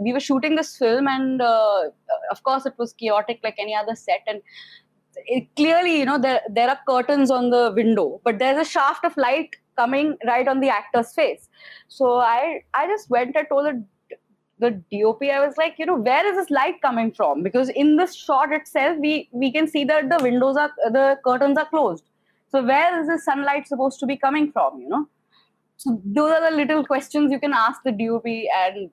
we 0.00 0.14
were 0.14 0.20
shooting 0.20 0.56
this 0.56 0.74
film, 0.78 1.06
and 1.06 1.42
uh, 1.42 1.90
of 2.30 2.42
course 2.44 2.64
it 2.64 2.78
was 2.78 2.94
chaotic 2.94 3.40
like 3.42 3.56
any 3.58 3.74
other 3.74 3.94
set, 3.94 4.22
and 4.26 4.40
it, 5.26 5.54
clearly 5.54 5.98
you 5.98 6.06
know 6.06 6.18
there 6.18 6.40
there 6.48 6.70
are 6.70 6.78
curtains 6.88 7.30
on 7.30 7.50
the 7.50 7.74
window, 7.76 8.22
but 8.24 8.38
there's 8.38 8.66
a 8.66 8.70
shaft 8.70 9.04
of 9.04 9.14
light 9.18 9.54
coming 9.80 10.16
right 10.32 10.52
on 10.54 10.60
the 10.60 10.68
actor's 10.80 11.12
face. 11.20 11.48
So 11.88 12.12
I 12.18 12.62
I 12.74 12.86
just 12.94 13.10
went 13.16 13.36
and 13.42 13.48
told 13.54 13.66
the 13.66 13.84
the 14.60 14.70
DOP, 14.92 15.22
I 15.22 15.44
was 15.44 15.56
like, 15.56 15.76
you 15.78 15.86
know, 15.86 15.96
where 15.96 16.26
is 16.30 16.36
this 16.36 16.50
light 16.50 16.80
coming 16.82 17.12
from? 17.12 17.42
Because 17.42 17.70
in 17.70 17.96
this 17.96 18.14
shot 18.14 18.52
itself, 18.52 18.98
we 19.00 19.28
we 19.32 19.52
can 19.52 19.66
see 19.66 19.84
that 19.84 20.08
the 20.10 20.22
windows 20.22 20.56
are 20.56 20.70
the 20.98 21.18
curtains 21.24 21.58
are 21.58 21.68
closed. 21.68 22.04
So 22.48 22.62
where 22.64 23.00
is 23.00 23.06
the 23.08 23.18
sunlight 23.18 23.68
supposed 23.68 24.00
to 24.00 24.06
be 24.06 24.16
coming 24.16 24.50
from? 24.52 24.80
You 24.80 24.88
know, 24.88 25.06
so 25.76 26.00
those 26.04 26.32
are 26.32 26.50
the 26.50 26.56
little 26.56 26.84
questions 26.84 27.32
you 27.32 27.40
can 27.40 27.52
ask 27.52 27.82
the 27.84 27.92
DOP 27.92 28.26
and 28.26 28.90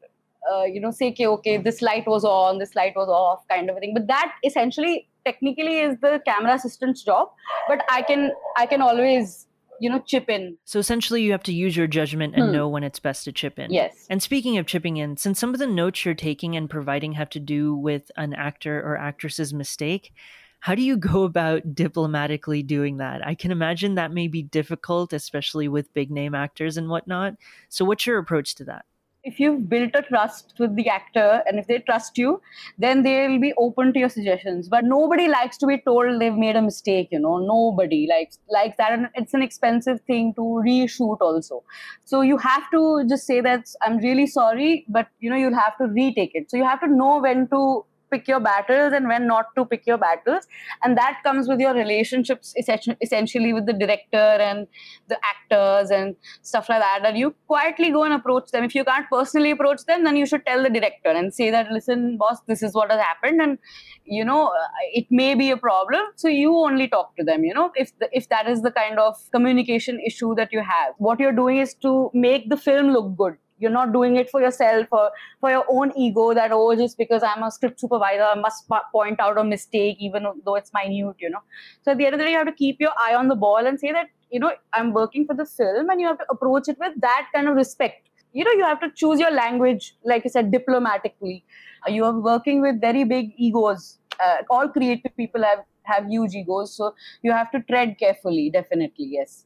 uh, 0.51 0.63
you 0.63 0.79
know 0.79 0.91
say, 0.91 1.09
okay, 1.09 1.27
okay, 1.27 1.57
this 1.57 1.81
light 1.81 2.07
was 2.07 2.23
on, 2.23 2.59
this 2.59 2.75
light 2.75 2.95
was 2.95 3.09
off, 3.09 3.47
kind 3.49 3.69
of 3.69 3.77
a 3.77 3.79
thing. 3.79 3.93
But 3.93 4.07
that 4.07 4.33
essentially, 4.45 5.09
technically, 5.25 5.79
is 5.79 5.97
the 6.07 6.21
camera 6.25 6.53
assistant's 6.53 7.03
job. 7.03 7.29
But 7.67 7.83
I 7.89 8.01
can 8.13 8.31
I 8.55 8.65
can 8.65 8.81
always 8.81 9.47
you 9.79 9.89
know 9.89 9.99
chip 9.99 10.29
in. 10.29 10.57
So 10.65 10.79
essentially 10.79 11.23
you 11.23 11.31
have 11.31 11.43
to 11.43 11.53
use 11.53 11.75
your 11.75 11.87
judgment 11.87 12.35
and 12.35 12.45
hmm. 12.45 12.51
know 12.51 12.67
when 12.69 12.83
it's 12.83 12.99
best 12.99 13.25
to 13.25 13.31
chip 13.31 13.59
in. 13.59 13.71
Yes. 13.71 14.05
And 14.09 14.21
speaking 14.21 14.57
of 14.57 14.65
chipping 14.65 14.97
in 14.97 15.17
since 15.17 15.39
some 15.39 15.53
of 15.53 15.59
the 15.59 15.67
notes 15.67 16.05
you're 16.05 16.13
taking 16.13 16.55
and 16.55 16.69
providing 16.69 17.13
have 17.13 17.29
to 17.31 17.39
do 17.39 17.75
with 17.75 18.11
an 18.15 18.33
actor 18.33 18.79
or 18.79 18.97
actress's 18.97 19.53
mistake 19.53 20.13
how 20.59 20.75
do 20.75 20.81
you 20.81 20.97
go 20.97 21.23
about 21.23 21.75
diplomatically 21.75 22.63
doing 22.63 22.97
that? 22.97 23.25
I 23.25 23.35
can 23.35 23.51
imagine 23.51 23.95
that 23.95 24.11
may 24.11 24.27
be 24.27 24.43
difficult 24.43 25.13
especially 25.13 25.67
with 25.67 25.93
big 25.93 26.11
name 26.11 26.35
actors 26.35 26.77
and 26.77 26.89
whatnot. 26.89 27.35
So 27.69 27.85
what's 27.85 28.05
your 28.05 28.17
approach 28.17 28.55
to 28.55 28.65
that 28.65 28.85
if 29.27 29.39
you've 29.39 29.69
built 29.69 29.95
a 29.99 30.01
trust 30.01 30.53
with 30.59 30.75
the 30.75 30.87
actor 30.89 31.41
and 31.45 31.59
if 31.59 31.67
they 31.67 31.79
trust 31.79 32.17
you 32.17 32.41
then 32.77 33.03
they'll 33.03 33.39
be 33.39 33.53
open 33.57 33.93
to 33.93 33.99
your 33.99 34.09
suggestions. 34.09 34.69
But 34.69 34.85
nobody 34.85 35.27
likes 35.27 35.57
to 35.59 35.67
be 35.67 35.77
told 35.79 36.21
they've 36.21 36.41
made 36.43 36.55
a 36.55 36.61
mistake 36.61 37.09
you 37.11 37.19
know 37.19 37.37
nobody 37.37 38.07
likes 38.09 38.39
likes 38.49 38.77
that. 38.77 38.91
And 38.91 39.09
it's 39.15 39.33
an 39.33 39.41
expensive 39.41 40.01
thing 40.01 40.33
to 40.35 40.41
reshoot 40.69 41.17
also. 41.21 41.63
So 42.05 42.21
you 42.21 42.37
have 42.37 42.69
to 42.71 43.03
just 43.09 43.25
say 43.25 43.41
that 43.41 43.67
i'm 43.85 43.97
really 43.97 44.27
sorry 44.27 44.85
but 44.87 45.07
you 45.19 45.29
know 45.29 45.35
you'll 45.35 45.61
have 45.65 45.77
to 45.77 45.87
retake 45.87 46.31
it. 46.33 46.49
So 46.49 46.57
you 46.57 46.65
have 46.65 46.81
to 46.81 46.87
know 46.87 47.19
when 47.19 47.47
to 47.49 47.85
pick 48.11 48.27
your 48.27 48.39
battles 48.39 48.93
and 48.93 49.07
when 49.07 49.27
not 49.27 49.47
to 49.55 49.65
pick 49.65 49.85
your 49.85 49.97
battles. 49.97 50.47
And 50.83 50.97
that 50.97 51.21
comes 51.23 51.47
with 51.47 51.59
your 51.59 51.73
relationships 51.73 52.53
essentially 52.57 53.53
with 53.53 53.65
the 53.65 53.73
director 53.73 54.17
and 54.17 54.67
the 55.07 55.17
actors 55.23 55.89
and 55.91 56.15
stuff 56.41 56.69
like 56.69 56.81
that. 56.81 57.05
And 57.05 57.17
you 57.17 57.35
quietly 57.47 57.91
go 57.91 58.03
and 58.03 58.13
approach 58.13 58.51
them. 58.51 58.63
If 58.63 58.75
you 58.75 58.83
can't 58.83 59.09
personally 59.09 59.51
approach 59.51 59.85
them 59.85 60.03
then 60.03 60.15
you 60.15 60.25
should 60.25 60.45
tell 60.45 60.63
the 60.63 60.69
director 60.69 61.09
and 61.09 61.33
say 61.33 61.51
that 61.51 61.71
listen 61.71 62.17
boss 62.17 62.39
this 62.47 62.63
is 62.63 62.73
what 62.73 62.91
has 62.91 62.99
happened. 62.99 63.41
And 63.41 63.57
you 64.05 64.23
know 64.23 64.47
uh, 64.47 64.67
it 64.93 65.05
may 65.09 65.35
be 65.35 65.51
a 65.51 65.57
problem 65.57 66.01
so 66.15 66.27
you 66.27 66.55
only 66.55 66.87
talk 66.87 67.15
to 67.17 67.23
them 67.23 67.43
you 67.43 67.53
know 67.53 67.71
if 67.75 67.97
the, 67.99 68.07
if 68.11 68.29
that 68.29 68.47
is 68.47 68.61
the 68.61 68.71
kind 68.71 68.99
of 68.99 69.15
communication 69.31 69.99
issue 70.05 70.33
that 70.35 70.51
you 70.51 70.61
have. 70.61 70.93
What 70.97 71.19
you're 71.19 71.33
doing 71.33 71.57
is 71.57 71.73
to 71.81 72.09
make 72.13 72.49
the 72.49 72.57
film 72.57 72.91
look 72.91 73.15
good 73.17 73.37
you're 73.59 73.71
not 73.71 73.91
doing 73.93 74.15
it 74.17 74.29
for 74.29 74.41
yourself 74.41 74.87
or 74.91 75.09
for 75.41 75.49
your 75.49 75.65
own 75.69 75.91
ego 75.97 76.33
that 76.33 76.51
oh 76.51 76.75
just 76.75 76.97
because 76.97 77.23
i'm 77.23 77.43
a 77.43 77.51
script 77.51 77.79
supervisor 77.79 78.23
i 78.23 78.35
must 78.35 78.67
point 78.91 79.19
out 79.19 79.37
a 79.37 79.43
mistake 79.43 79.97
even 79.99 80.27
though 80.45 80.55
it's 80.55 80.71
minute 80.73 81.15
you 81.19 81.29
know. 81.29 81.41
So 81.83 81.91
at 81.91 81.97
the 81.97 82.05
end 82.05 82.15
of 82.15 82.19
the 82.19 82.25
day 82.25 82.31
you 82.31 82.37
have 82.37 82.47
to 82.47 82.53
keep 82.53 82.79
your 82.79 82.91
eye 82.99 83.15
on 83.15 83.27
the 83.27 83.35
ball 83.35 83.65
and 83.65 83.79
say 83.79 83.91
that 83.91 84.07
you 84.31 84.39
know 84.39 84.51
i'm 84.73 84.93
working 84.93 85.25
for 85.25 85.35
the 85.35 85.45
film 85.45 85.89
and 85.89 86.01
you 86.01 86.07
have 86.07 86.17
to 86.19 86.25
approach 86.29 86.67
it 86.67 86.77
with 86.79 86.99
that 87.01 87.27
kind 87.33 87.47
of 87.47 87.55
respect. 87.55 88.09
You 88.33 88.43
know 88.43 88.51
you 88.51 88.63
have 88.63 88.79
to 88.81 88.91
choose 88.91 89.19
your 89.19 89.31
language 89.31 89.95
like 90.03 90.23
i 90.25 90.29
said 90.29 90.51
diplomatically. 90.51 91.45
You 91.87 92.05
are 92.05 92.19
working 92.19 92.61
with 92.61 92.81
very 92.81 93.03
big 93.03 93.33
egos. 93.37 93.99
Uh, 94.19 94.37
all 94.49 94.67
creative 94.67 95.15
people 95.15 95.43
have 95.43 95.59
have 95.83 96.05
huge 96.07 96.33
egos 96.35 96.75
so 96.75 96.93
you 97.21 97.31
have 97.31 97.49
to 97.51 97.61
tread 97.69 97.97
carefully 97.99 98.49
definitely 98.53 99.05
yes 99.11 99.45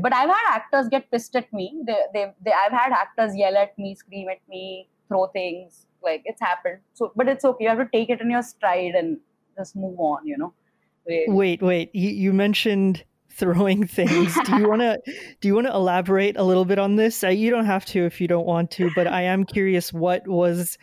but 0.00 0.14
I've 0.14 0.28
had 0.28 0.56
actors 0.56 0.88
get 0.88 1.10
pissed 1.10 1.34
at 1.36 1.52
me. 1.52 1.82
They, 1.86 1.96
they, 2.12 2.32
they, 2.44 2.52
I've 2.52 2.72
had 2.72 2.92
actors 2.92 3.34
yell 3.34 3.56
at 3.56 3.78
me, 3.78 3.94
scream 3.94 4.28
at 4.28 4.40
me, 4.48 4.88
throw 5.08 5.26
things. 5.28 5.86
Like 6.02 6.22
it's 6.24 6.40
happened. 6.40 6.80
So, 6.94 7.12
but 7.16 7.28
it's 7.28 7.44
okay. 7.44 7.64
You 7.64 7.70
have 7.70 7.78
to 7.78 7.88
take 7.92 8.10
it 8.10 8.20
in 8.20 8.30
your 8.30 8.42
stride 8.42 8.94
and 8.94 9.18
just 9.56 9.74
move 9.74 9.98
on. 9.98 10.26
You 10.26 10.38
know. 10.38 10.54
Wait, 11.06 11.62
wait. 11.62 11.94
You, 11.94 12.10
you 12.10 12.32
mentioned 12.32 13.04
throwing 13.30 13.86
things. 13.86 14.36
do 14.44 14.58
you 14.58 14.68
want 14.68 14.82
to 14.82 14.98
do 15.40 15.48
you 15.48 15.54
want 15.54 15.66
to 15.66 15.72
elaborate 15.72 16.36
a 16.36 16.42
little 16.44 16.64
bit 16.64 16.78
on 16.78 16.96
this? 16.96 17.22
You 17.22 17.50
don't 17.50 17.64
have 17.64 17.84
to 17.86 18.04
if 18.04 18.20
you 18.20 18.28
don't 18.28 18.46
want 18.46 18.70
to, 18.72 18.90
but 18.94 19.06
I 19.06 19.22
am 19.22 19.44
curious. 19.44 19.92
What 19.92 20.26
was 20.28 20.76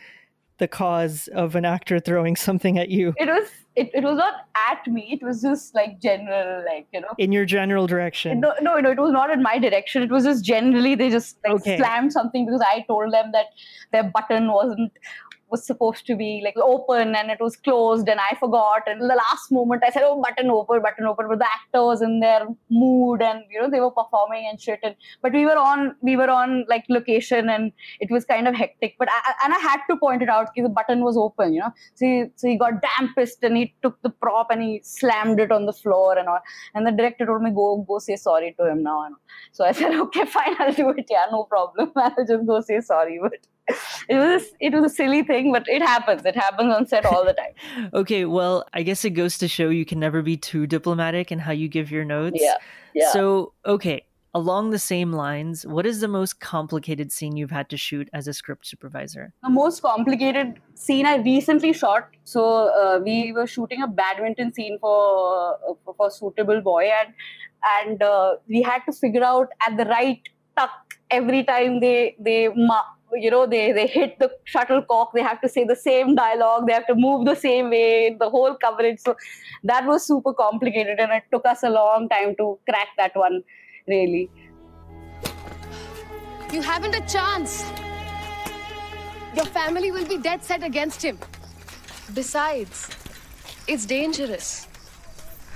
the 0.58 0.68
cause 0.68 1.28
of 1.28 1.54
an 1.54 1.64
actor 1.64 2.00
throwing 2.00 2.36
something 2.36 2.78
at 2.78 2.88
you? 2.88 3.14
It 3.18 3.28
was 3.28 3.48
it, 3.76 3.90
it 3.92 4.02
was 4.02 4.16
not 4.16 4.34
at 4.70 4.86
me 4.90 5.08
it 5.12 5.24
was 5.24 5.42
just 5.42 5.74
like 5.74 6.00
general 6.00 6.64
like 6.64 6.86
you 6.92 7.00
know 7.00 7.14
in 7.18 7.30
your 7.30 7.44
general 7.44 7.86
direction 7.86 8.40
no 8.40 8.54
no 8.60 8.78
no 8.78 8.90
it 8.90 8.98
was 8.98 9.12
not 9.12 9.30
in 9.30 9.42
my 9.42 9.58
direction 9.58 10.02
it 10.02 10.10
was 10.10 10.24
just 10.24 10.44
generally 10.44 10.94
they 10.94 11.10
just 11.10 11.36
like 11.44 11.52
okay. 11.56 11.76
slammed 11.76 12.12
something 12.12 12.46
because 12.46 12.62
i 12.66 12.80
told 12.88 13.12
them 13.12 13.30
that 13.32 13.46
their 13.92 14.04
button 14.04 14.50
wasn't 14.50 14.90
was 15.56 15.66
supposed 15.66 16.06
to 16.06 16.16
be 16.22 16.30
like 16.44 16.56
open 16.72 17.14
and 17.20 17.30
it 17.34 17.40
was 17.40 17.56
closed 17.56 18.08
and 18.08 18.20
I 18.20 18.36
forgot. 18.38 18.82
And 18.86 19.00
the 19.00 19.18
last 19.22 19.50
moment 19.50 19.82
I 19.86 19.90
said 19.90 20.02
oh 20.04 20.20
button 20.20 20.50
open 20.50 20.82
button 20.82 21.06
open 21.06 21.28
but 21.28 21.38
the 21.38 21.50
actor 21.58 21.82
was 21.90 22.02
in 22.02 22.20
their 22.20 22.46
mood 22.70 23.22
and 23.22 23.42
you 23.50 23.60
know 23.60 23.70
they 23.70 23.80
were 23.80 23.90
performing 23.90 24.46
and 24.50 24.60
shit. 24.60 24.80
And 24.82 24.94
but 25.22 25.32
we 25.32 25.44
were 25.46 25.56
on 25.56 25.94
we 26.02 26.16
were 26.16 26.30
on 26.30 26.64
like 26.68 26.84
location 26.88 27.48
and 27.48 27.72
it 28.00 28.10
was 28.10 28.24
kind 28.24 28.48
of 28.48 28.54
hectic. 28.54 28.96
But 28.98 29.08
I, 29.10 29.32
and 29.44 29.54
I 29.54 29.58
had 29.58 29.80
to 29.90 29.96
point 29.96 30.22
it 30.22 30.28
out 30.28 30.50
because 30.52 30.68
the 30.68 30.74
button 30.80 31.04
was 31.04 31.16
open 31.16 31.54
you 31.54 31.60
know. 31.60 31.72
So 31.94 32.06
he, 32.06 32.24
so 32.36 32.48
he 32.48 32.58
got 32.58 32.82
damn 32.86 33.14
pissed 33.14 33.42
and 33.42 33.56
he 33.56 33.74
took 33.82 34.00
the 34.02 34.10
prop 34.10 34.50
and 34.50 34.62
he 34.62 34.80
slammed 34.84 35.40
it 35.40 35.52
on 35.52 35.66
the 35.66 35.72
floor 35.72 36.18
and 36.18 36.28
all. 36.28 36.40
And 36.74 36.86
the 36.86 36.92
director 36.92 37.26
told 37.26 37.42
me 37.42 37.50
go 37.50 37.84
go 37.88 37.98
say 37.98 38.16
sorry 38.16 38.54
to 38.58 38.70
him 38.70 38.82
now 38.82 39.08
so 39.52 39.64
I 39.64 39.72
said 39.72 39.94
okay 40.06 40.24
fine 40.24 40.56
I'll 40.58 40.72
do 40.72 40.90
it. 40.90 41.06
Yeah 41.10 41.26
no 41.30 41.44
problem. 41.44 41.92
I'll 41.96 42.26
just 42.26 42.46
go 42.46 42.60
say 42.60 42.80
sorry 42.80 43.18
but 43.22 43.46
it 44.08 44.14
was 44.14 44.44
it 44.60 44.72
was 44.72 44.92
a 44.92 44.94
silly 44.94 45.22
thing, 45.22 45.52
but 45.52 45.64
it 45.68 45.82
happens. 45.82 46.24
It 46.24 46.36
happens 46.36 46.72
on 46.72 46.86
set 46.86 47.04
all 47.04 47.24
the 47.24 47.32
time. 47.32 47.90
okay, 47.94 48.24
well, 48.24 48.64
I 48.72 48.82
guess 48.82 49.04
it 49.04 49.10
goes 49.10 49.38
to 49.38 49.48
show 49.48 49.68
you 49.68 49.84
can 49.84 49.98
never 49.98 50.22
be 50.22 50.36
too 50.36 50.66
diplomatic 50.66 51.32
in 51.32 51.38
how 51.38 51.52
you 51.52 51.68
give 51.68 51.90
your 51.90 52.04
notes. 52.04 52.38
Yeah. 52.40 52.54
Yeah. 52.94 53.12
So, 53.12 53.52
okay, 53.66 54.06
Along 54.36 54.68
the 54.68 54.78
same 54.78 55.12
lines, 55.12 55.64
what 55.64 55.86
is 55.86 56.00
the 56.00 56.08
most 56.08 56.40
complicated 56.40 57.10
scene 57.10 57.38
you've 57.38 57.50
had 57.50 57.70
to 57.70 57.78
shoot 57.78 58.06
as 58.12 58.28
a 58.28 58.34
script 58.34 58.66
supervisor? 58.66 59.32
The 59.42 59.48
most 59.48 59.80
complicated 59.80 60.60
scene 60.74 61.06
I 61.06 61.16
recently 61.16 61.72
shot. 61.72 62.10
So 62.24 62.42
uh, 62.80 63.00
we 63.02 63.32
were 63.32 63.46
shooting 63.46 63.80
a 63.80 63.86
badminton 63.86 64.52
scene 64.52 64.76
for 64.78 65.56
uh, 65.70 65.92
for 65.96 66.10
suitable 66.10 66.60
boy, 66.60 66.90
and 66.98 67.14
and 67.78 68.02
uh, 68.02 68.34
we 68.46 68.60
had 68.60 68.80
to 68.84 68.92
figure 68.92 69.24
out 69.24 69.48
at 69.66 69.78
the 69.78 69.86
right 69.86 70.20
tuck 70.54 70.98
every 71.10 71.42
time 71.42 71.80
they 71.80 72.14
they 72.20 72.50
you 73.14 73.30
know 73.30 73.46
they 73.46 73.72
they 73.72 73.86
hit 73.86 74.18
the 74.18 74.30
shuttlecock 74.44 75.12
they 75.14 75.22
have 75.22 75.40
to 75.40 75.48
say 75.48 75.64
the 75.64 75.76
same 75.76 76.14
dialogue 76.14 76.66
they 76.66 76.72
have 76.72 76.86
to 76.86 76.94
move 76.94 77.24
the 77.24 77.34
same 77.34 77.70
way 77.70 78.16
the 78.18 78.28
whole 78.28 78.54
coverage. 78.56 78.98
So 79.00 79.16
that 79.64 79.86
was 79.86 80.06
super 80.06 80.32
complicated 80.32 80.98
and 80.98 81.12
it 81.12 81.22
took 81.32 81.46
us 81.46 81.62
a 81.62 81.70
long 81.70 82.08
time 82.08 82.34
to 82.36 82.58
crack 82.68 82.88
that 82.96 83.14
one 83.14 83.42
really. 83.86 84.30
You 86.52 86.62
haven't 86.62 86.94
a 86.94 87.06
chance. 87.06 87.64
Your 89.34 89.46
family 89.46 89.90
will 89.90 90.06
be 90.06 90.18
dead 90.18 90.42
set 90.42 90.62
against 90.62 91.02
him. 91.02 91.18
Besides 92.14 92.88
it's 93.68 93.84
dangerous. 93.84 94.66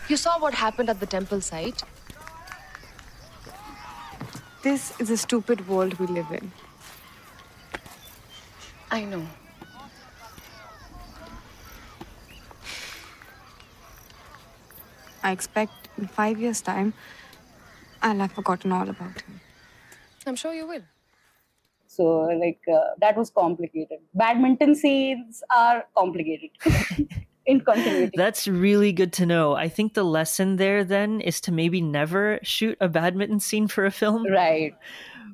You 0.09 0.17
saw 0.17 0.39
what 0.41 0.55
happened 0.55 0.91
at 0.91 0.99
the 1.01 1.07
temple 1.07 1.41
site? 1.41 1.83
This 4.63 4.93
is 5.01 5.11
a 5.11 5.17
stupid 5.17 5.69
world 5.69 5.95
we 5.99 6.07
live 6.07 6.31
in 6.31 6.53
I 8.91 9.05
know. 9.05 9.27
I 15.23 15.33
expect 15.33 15.89
in 15.99 16.07
five 16.09 16.41
years' 16.41 16.61
time, 16.63 16.95
I'll 18.03 18.19
have 18.19 18.33
forgotten 18.33 18.73
all 18.73 18.89
about 18.89 19.21
him. 19.21 19.41
I'm 20.27 20.37
sure 20.37 20.53
you 20.53 20.67
will. 20.67 20.83
So, 21.87 22.21
like, 22.45 22.61
uh, 22.73 22.95
that 23.01 23.17
was 23.17 23.31
complicated. 23.31 23.99
Badminton 24.15 24.75
scenes 24.75 25.43
are 25.55 25.85
complicated. 25.97 26.51
in 27.47 27.61
continuity. 27.61 28.13
That's 28.17 28.47
really 28.47 28.93
good 28.93 29.13
to 29.15 29.27
know. 29.27 29.55
I 29.55 29.69
think 29.69 29.95
the 29.95 30.05
lesson 30.05 30.57
there 30.57 30.85
then 30.85 31.21
is 31.21 31.41
to 31.43 31.53
maybe 31.53 31.81
never 31.81 32.39
shoot 32.43 32.77
a 32.81 32.89
badminton 32.89 33.41
scene 33.41 33.67
for 33.67 33.85
a 33.85 33.91
film. 33.91 34.27
Right. 34.27 34.75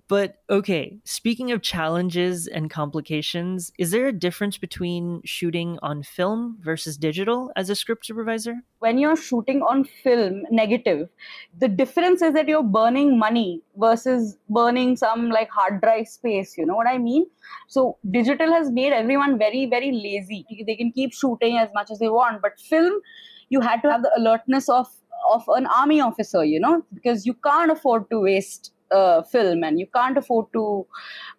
But 0.08 0.36
okay, 0.48 0.98
speaking 1.04 1.50
of 1.50 1.62
challenges 1.62 2.46
and 2.46 2.70
complications, 2.70 3.72
is 3.76 3.90
there 3.90 4.06
a 4.06 4.12
difference 4.12 4.56
between 4.56 5.20
shooting 5.24 5.80
on 5.82 6.04
film 6.04 6.58
versus 6.60 6.96
digital 6.96 7.50
as 7.56 7.70
a 7.70 7.74
script 7.74 8.06
supervisor? 8.06 8.54
When 8.78 8.98
you're 8.98 9.16
shooting 9.16 9.62
on 9.62 9.82
film, 9.82 10.44
negative, 10.50 11.08
the 11.58 11.66
difference 11.66 12.22
is 12.22 12.34
that 12.34 12.46
you're 12.46 12.62
burning 12.62 13.18
money 13.18 13.62
versus 13.76 14.36
burning 14.48 14.96
some 14.96 15.30
like 15.30 15.50
hard 15.50 15.80
drive 15.80 16.06
space. 16.06 16.56
You 16.56 16.66
know 16.66 16.76
what 16.76 16.86
I 16.86 16.98
mean? 16.98 17.26
So 17.66 17.98
digital 18.08 18.52
has 18.52 18.70
made 18.70 18.92
everyone 18.92 19.38
very, 19.38 19.66
very 19.66 19.90
lazy. 19.90 20.46
They 20.66 20.76
can 20.76 20.92
keep 20.92 21.14
shooting 21.14 21.58
as 21.58 21.70
much 21.74 21.90
as 21.90 21.98
they 21.98 22.08
want, 22.08 22.42
but 22.42 22.60
film, 22.60 23.00
you 23.48 23.60
had 23.60 23.82
to 23.82 23.90
have 23.90 24.02
the 24.02 24.12
alertness 24.16 24.68
of 24.68 24.86
of 25.32 25.42
an 25.48 25.66
army 25.66 26.00
officer, 26.00 26.44
you 26.44 26.60
know, 26.60 26.84
because 26.94 27.26
you 27.26 27.34
can't 27.34 27.70
afford 27.72 28.08
to 28.10 28.20
waste 28.20 28.70
uh, 28.92 29.22
film 29.22 29.64
and 29.64 29.78
you 29.78 29.86
can't 29.94 30.16
afford 30.18 30.46
to 30.52 30.86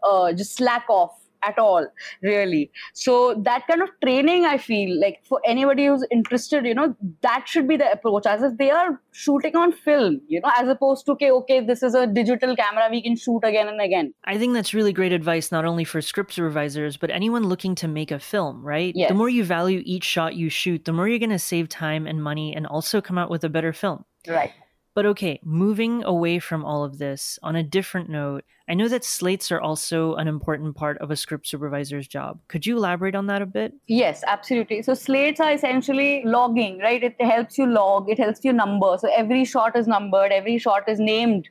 uh, 0.04 0.34
just 0.34 0.56
slack 0.56 0.86
off 0.90 1.12
at 1.44 1.58
all 1.60 1.86
really. 2.22 2.72
So 2.94 3.36
that 3.46 3.68
kind 3.68 3.82
of 3.82 3.90
training 4.04 4.46
i 4.46 4.58
feel 4.58 5.00
like 5.00 5.20
for 5.28 5.40
anybody 5.46 5.86
who's 5.86 6.06
interested 6.12 6.66
you 6.66 6.74
know 6.74 6.96
that 7.22 7.48
should 7.48 7.68
be 7.68 7.78
the 7.78 7.92
approach 7.92 8.26
as 8.26 8.42
if 8.44 8.58
they 8.58 8.70
are 8.72 9.02
shooting 9.12 9.56
on 9.56 9.72
film 9.72 10.22
you 10.28 10.40
know 10.42 10.52
as 10.58 10.68
opposed 10.68 11.06
to 11.06 11.12
okay 11.14 11.32
okay 11.32 11.60
this 11.60 11.84
is 11.84 11.96
a 11.96 12.06
digital 12.08 12.56
camera 12.56 12.88
we 12.92 13.02
can 13.02 13.16
shoot 13.16 13.40
again 13.44 13.68
and 13.68 13.82
again. 13.82 14.14
I 14.26 14.38
think 14.38 14.54
that's 14.54 14.74
really 14.74 14.94
great 14.94 15.12
advice 15.12 15.52
not 15.52 15.66
only 15.66 15.84
for 15.84 16.02
script 16.02 16.34
supervisors 16.34 16.98
but 16.98 17.10
anyone 17.10 17.44
looking 17.44 17.76
to 17.76 17.88
make 17.88 18.12
a 18.12 18.20
film 18.20 18.64
right? 18.64 18.94
Yes. 18.96 19.10
the 19.10 19.16
more 19.16 19.30
you 19.30 19.44
value 19.44 19.82
each 19.86 20.04
shot 20.04 20.36
you 20.36 20.50
shoot 20.50 20.86
the 20.86 20.94
more 20.94 21.08
you're 21.08 21.20
going 21.20 21.30
to 21.30 21.40
save 21.40 21.70
time 21.70 22.08
and 22.08 22.24
money 22.24 22.56
and 22.56 22.66
also 22.68 23.02
come 23.02 23.18
out 23.18 23.30
with 23.30 23.44
a 23.44 23.50
better 23.50 23.74
film. 23.74 24.06
Right 24.28 24.52
but 24.98 25.06
okay, 25.06 25.40
moving 25.44 26.04
away 26.04 26.40
from 26.40 26.66
all 26.66 26.84
of 26.84 26.98
this, 26.98 27.38
on 27.44 27.56
a 27.56 27.62
different 27.62 28.10
note, 28.10 28.44
I 28.70 28.74
know 28.74 28.88
that 28.90 29.06
slates 29.06 29.52
are 29.52 29.62
also 29.62 30.16
an 30.16 30.28
important 30.28 30.76
part 30.76 30.98
of 30.98 31.10
a 31.10 31.16
script 31.16 31.48
supervisor's 31.48 32.08
job. 32.08 32.40
Could 32.50 32.66
you 32.66 32.78
elaborate 32.78 33.16
on 33.16 33.28
that 33.28 33.42
a 33.42 33.46
bit? 33.46 33.74
Yes, 33.88 34.24
absolutely. 34.28 34.82
So 34.82 34.94
slates 34.94 35.40
are 35.40 35.52
essentially 35.52 36.22
logging, 36.26 36.80
right? 36.80 37.02
It 37.02 37.16
helps 37.22 37.58
you 37.58 37.66
log, 37.66 38.10
it 38.10 38.20
helps 38.20 38.44
you 38.44 38.52
number. 38.52 38.98
So 39.00 39.10
every 39.16 39.46
shot 39.46 39.78
is 39.78 39.88
numbered, 39.88 40.32
every 40.32 40.58
shot 40.58 40.90
is 40.90 41.00
named. 41.00 41.48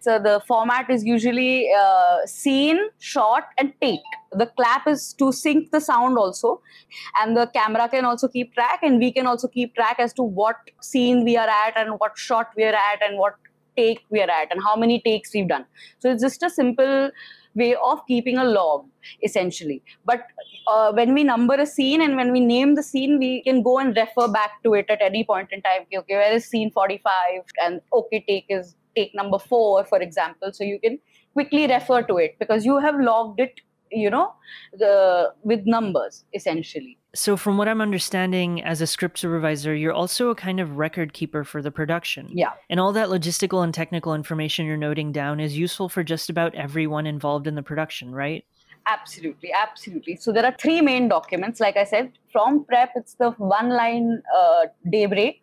So 0.00 0.18
the 0.20 0.40
format 0.46 0.88
is 0.90 1.04
usually 1.04 1.70
uh, 1.76 2.26
scene, 2.26 2.78
shot, 2.98 3.48
and 3.58 3.72
take 3.80 4.00
the 4.32 4.46
clap 4.46 4.86
is 4.86 5.12
to 5.14 5.32
sync 5.32 5.70
the 5.70 5.80
sound 5.80 6.16
also 6.16 6.60
and 7.20 7.36
the 7.36 7.46
camera 7.48 7.88
can 7.88 8.04
also 8.04 8.28
keep 8.28 8.54
track 8.54 8.80
and 8.82 8.98
we 8.98 9.12
can 9.12 9.26
also 9.26 9.48
keep 9.48 9.74
track 9.74 9.96
as 9.98 10.12
to 10.12 10.22
what 10.22 10.56
scene 10.80 11.24
we 11.24 11.36
are 11.36 11.48
at 11.48 11.76
and 11.76 11.98
what 11.98 12.16
shot 12.16 12.50
we 12.56 12.64
are 12.64 12.74
at 12.74 13.02
and 13.02 13.18
what 13.18 13.34
take 13.76 14.04
we 14.10 14.20
are 14.20 14.30
at 14.30 14.50
and 14.50 14.62
how 14.62 14.76
many 14.76 15.00
takes 15.00 15.34
we've 15.34 15.48
done. 15.48 15.64
So 15.98 16.10
it's 16.10 16.22
just 16.22 16.42
a 16.42 16.50
simple 16.50 17.10
way 17.54 17.74
of 17.84 18.00
keeping 18.06 18.38
a 18.38 18.44
log 18.44 18.86
essentially. 19.22 19.82
But 20.04 20.22
uh, 20.68 20.92
when 20.92 21.14
we 21.14 21.24
number 21.24 21.54
a 21.54 21.66
scene 21.66 22.00
and 22.00 22.16
when 22.16 22.32
we 22.32 22.40
name 22.40 22.74
the 22.74 22.82
scene 22.82 23.18
we 23.18 23.42
can 23.42 23.62
go 23.62 23.78
and 23.78 23.96
refer 23.96 24.28
back 24.28 24.62
to 24.64 24.74
it 24.74 24.86
at 24.88 25.02
any 25.02 25.24
point 25.24 25.48
in 25.52 25.62
time. 25.62 25.82
Okay, 25.82 25.98
okay 25.98 26.14
where 26.14 26.32
is 26.32 26.46
scene 26.46 26.70
45 26.70 27.42
and 27.62 27.80
okay 27.92 28.24
take 28.28 28.46
is 28.48 28.76
take 28.96 29.14
number 29.14 29.38
4 29.38 29.84
for 29.84 29.98
example. 30.00 30.52
So 30.52 30.64
you 30.64 30.78
can 30.78 30.98
quickly 31.32 31.66
refer 31.66 32.02
to 32.02 32.16
it 32.18 32.36
because 32.38 32.64
you 32.64 32.78
have 32.78 32.98
logged 32.98 33.40
it 33.40 33.60
you 33.90 34.10
know 34.10 34.32
the 34.72 35.32
with 35.42 35.66
numbers 35.66 36.24
essentially. 36.34 36.96
So 37.14 37.36
from 37.36 37.58
what 37.58 37.68
i'm 37.68 37.80
understanding 37.80 38.62
as 38.62 38.80
a 38.80 38.86
script 38.86 39.18
supervisor 39.18 39.74
you're 39.74 39.92
also 39.92 40.30
a 40.30 40.34
kind 40.34 40.60
of 40.60 40.76
record 40.76 41.12
keeper 41.12 41.44
for 41.44 41.62
the 41.62 41.70
production. 41.70 42.28
Yeah. 42.32 42.52
And 42.68 42.78
all 42.78 42.92
that 42.92 43.08
logistical 43.08 43.64
and 43.64 43.74
technical 43.74 44.14
information 44.14 44.66
you're 44.66 44.76
noting 44.76 45.12
down 45.12 45.40
is 45.40 45.58
useful 45.58 45.88
for 45.88 46.04
just 46.04 46.30
about 46.30 46.54
everyone 46.54 47.06
involved 47.06 47.46
in 47.46 47.54
the 47.54 47.62
production 47.62 48.14
right? 48.14 48.44
Absolutely 48.86 49.52
absolutely. 49.52 50.16
So 50.16 50.32
there 50.32 50.44
are 50.44 50.54
three 50.58 50.80
main 50.80 51.08
documents 51.08 51.60
like 51.60 51.76
i 51.76 51.84
said 51.84 52.12
from 52.32 52.64
prep 52.64 52.90
it's 52.94 53.14
the 53.14 53.30
one 53.32 53.70
line 53.70 54.22
uh, 54.36 54.66
daybreak. 54.90 55.40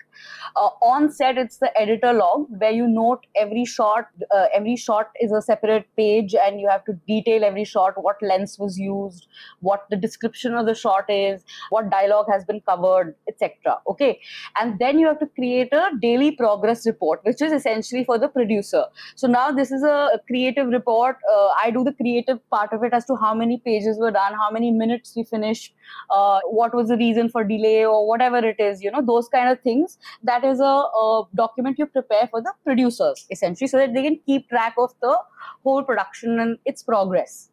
Uh, 0.56 0.70
on 0.82 1.12
set 1.12 1.38
it's 1.38 1.58
the 1.58 1.70
editor 1.80 2.12
log 2.12 2.48
where 2.58 2.72
you 2.72 2.88
note 2.88 3.26
every 3.36 3.64
shot 3.64 4.08
uh, 4.36 4.46
every 4.54 4.76
shot 4.76 5.12
is 5.22 5.32
a 5.32 5.42
separate 5.42 5.86
page 5.96 6.34
and 6.34 6.60
you 6.60 6.68
have 6.68 6.84
to 6.86 6.94
detail 7.08 7.44
every 7.44 7.64
shot 7.64 7.94
what 7.98 8.16
lens 8.24 8.58
was 8.58 8.80
used 8.80 9.28
what 9.60 9.86
the 9.92 9.96
description 9.96 10.56
of 10.56 10.66
the 10.66 10.74
shot 10.74 11.06
is 11.08 11.44
what 11.70 11.92
dialogue 11.92 12.26
has 12.32 12.44
been 12.46 12.60
covered 12.62 13.14
etc 13.28 13.78
okay? 13.88 14.20
And 14.60 14.80
then 14.80 14.98
you 14.98 15.08
have 15.08 15.20
to 15.20 15.28
create 15.28 15.72
a 15.72 15.92
daily 16.02 16.32
progress 16.32 16.88
report 16.88 17.22
which 17.24 17.42
is 17.42 17.52
essentially 17.52 18.04
for 18.04 18.18
the 18.18 18.28
producer. 18.28 18.86
So 19.16 19.28
now 19.28 19.52
this 19.52 19.72
is 19.72 19.84
a 19.84 20.20
creative 20.28 20.68
report. 20.68 21.18
Uh, 21.32 21.50
i 21.62 21.70
do 21.70 21.84
the 21.84 21.94
creative 21.94 22.40
part 22.50 22.74
of 22.74 22.84
it 22.84 22.94
as 22.94 23.06
to 23.06 23.16
how 23.16 23.34
many 23.34 23.58
pages 23.58 23.98
were 24.00 24.12
done 24.12 24.34
how 24.34 24.50
many 24.52 24.72
minutes 24.72 25.14
we 25.16 25.24
finished 25.24 25.74
uh, 26.10 26.40
what 26.46 26.74
was 26.78 26.90
the 26.94 26.98
reason 27.02 27.30
for 27.36 27.44
delay 27.52 27.86
or 27.86 28.08
whatever 28.08 28.42
it 28.54 28.60
is 28.68 28.82
you 28.88 28.92
know 28.96 29.04
those 29.12 29.30
kind 29.36 29.50
of 29.50 29.60
things 29.62 29.98
that 30.32 30.44
is 30.52 30.60
a, 30.60 30.76
a 31.04 31.24
document 31.44 31.84
you 31.84 31.86
prepare 31.98 32.28
for 32.28 32.42
the 32.42 32.54
producers 32.64 33.26
essentially 33.38 33.68
so 33.68 33.78
that 33.78 33.94
they 33.94 34.04
can 34.10 34.20
keep 34.26 34.50
track 34.50 34.76
of 34.86 34.94
the 35.02 35.14
whole 35.64 35.84
production 35.84 36.40
and 36.40 36.58
its 36.66 36.84
progress 36.84 37.50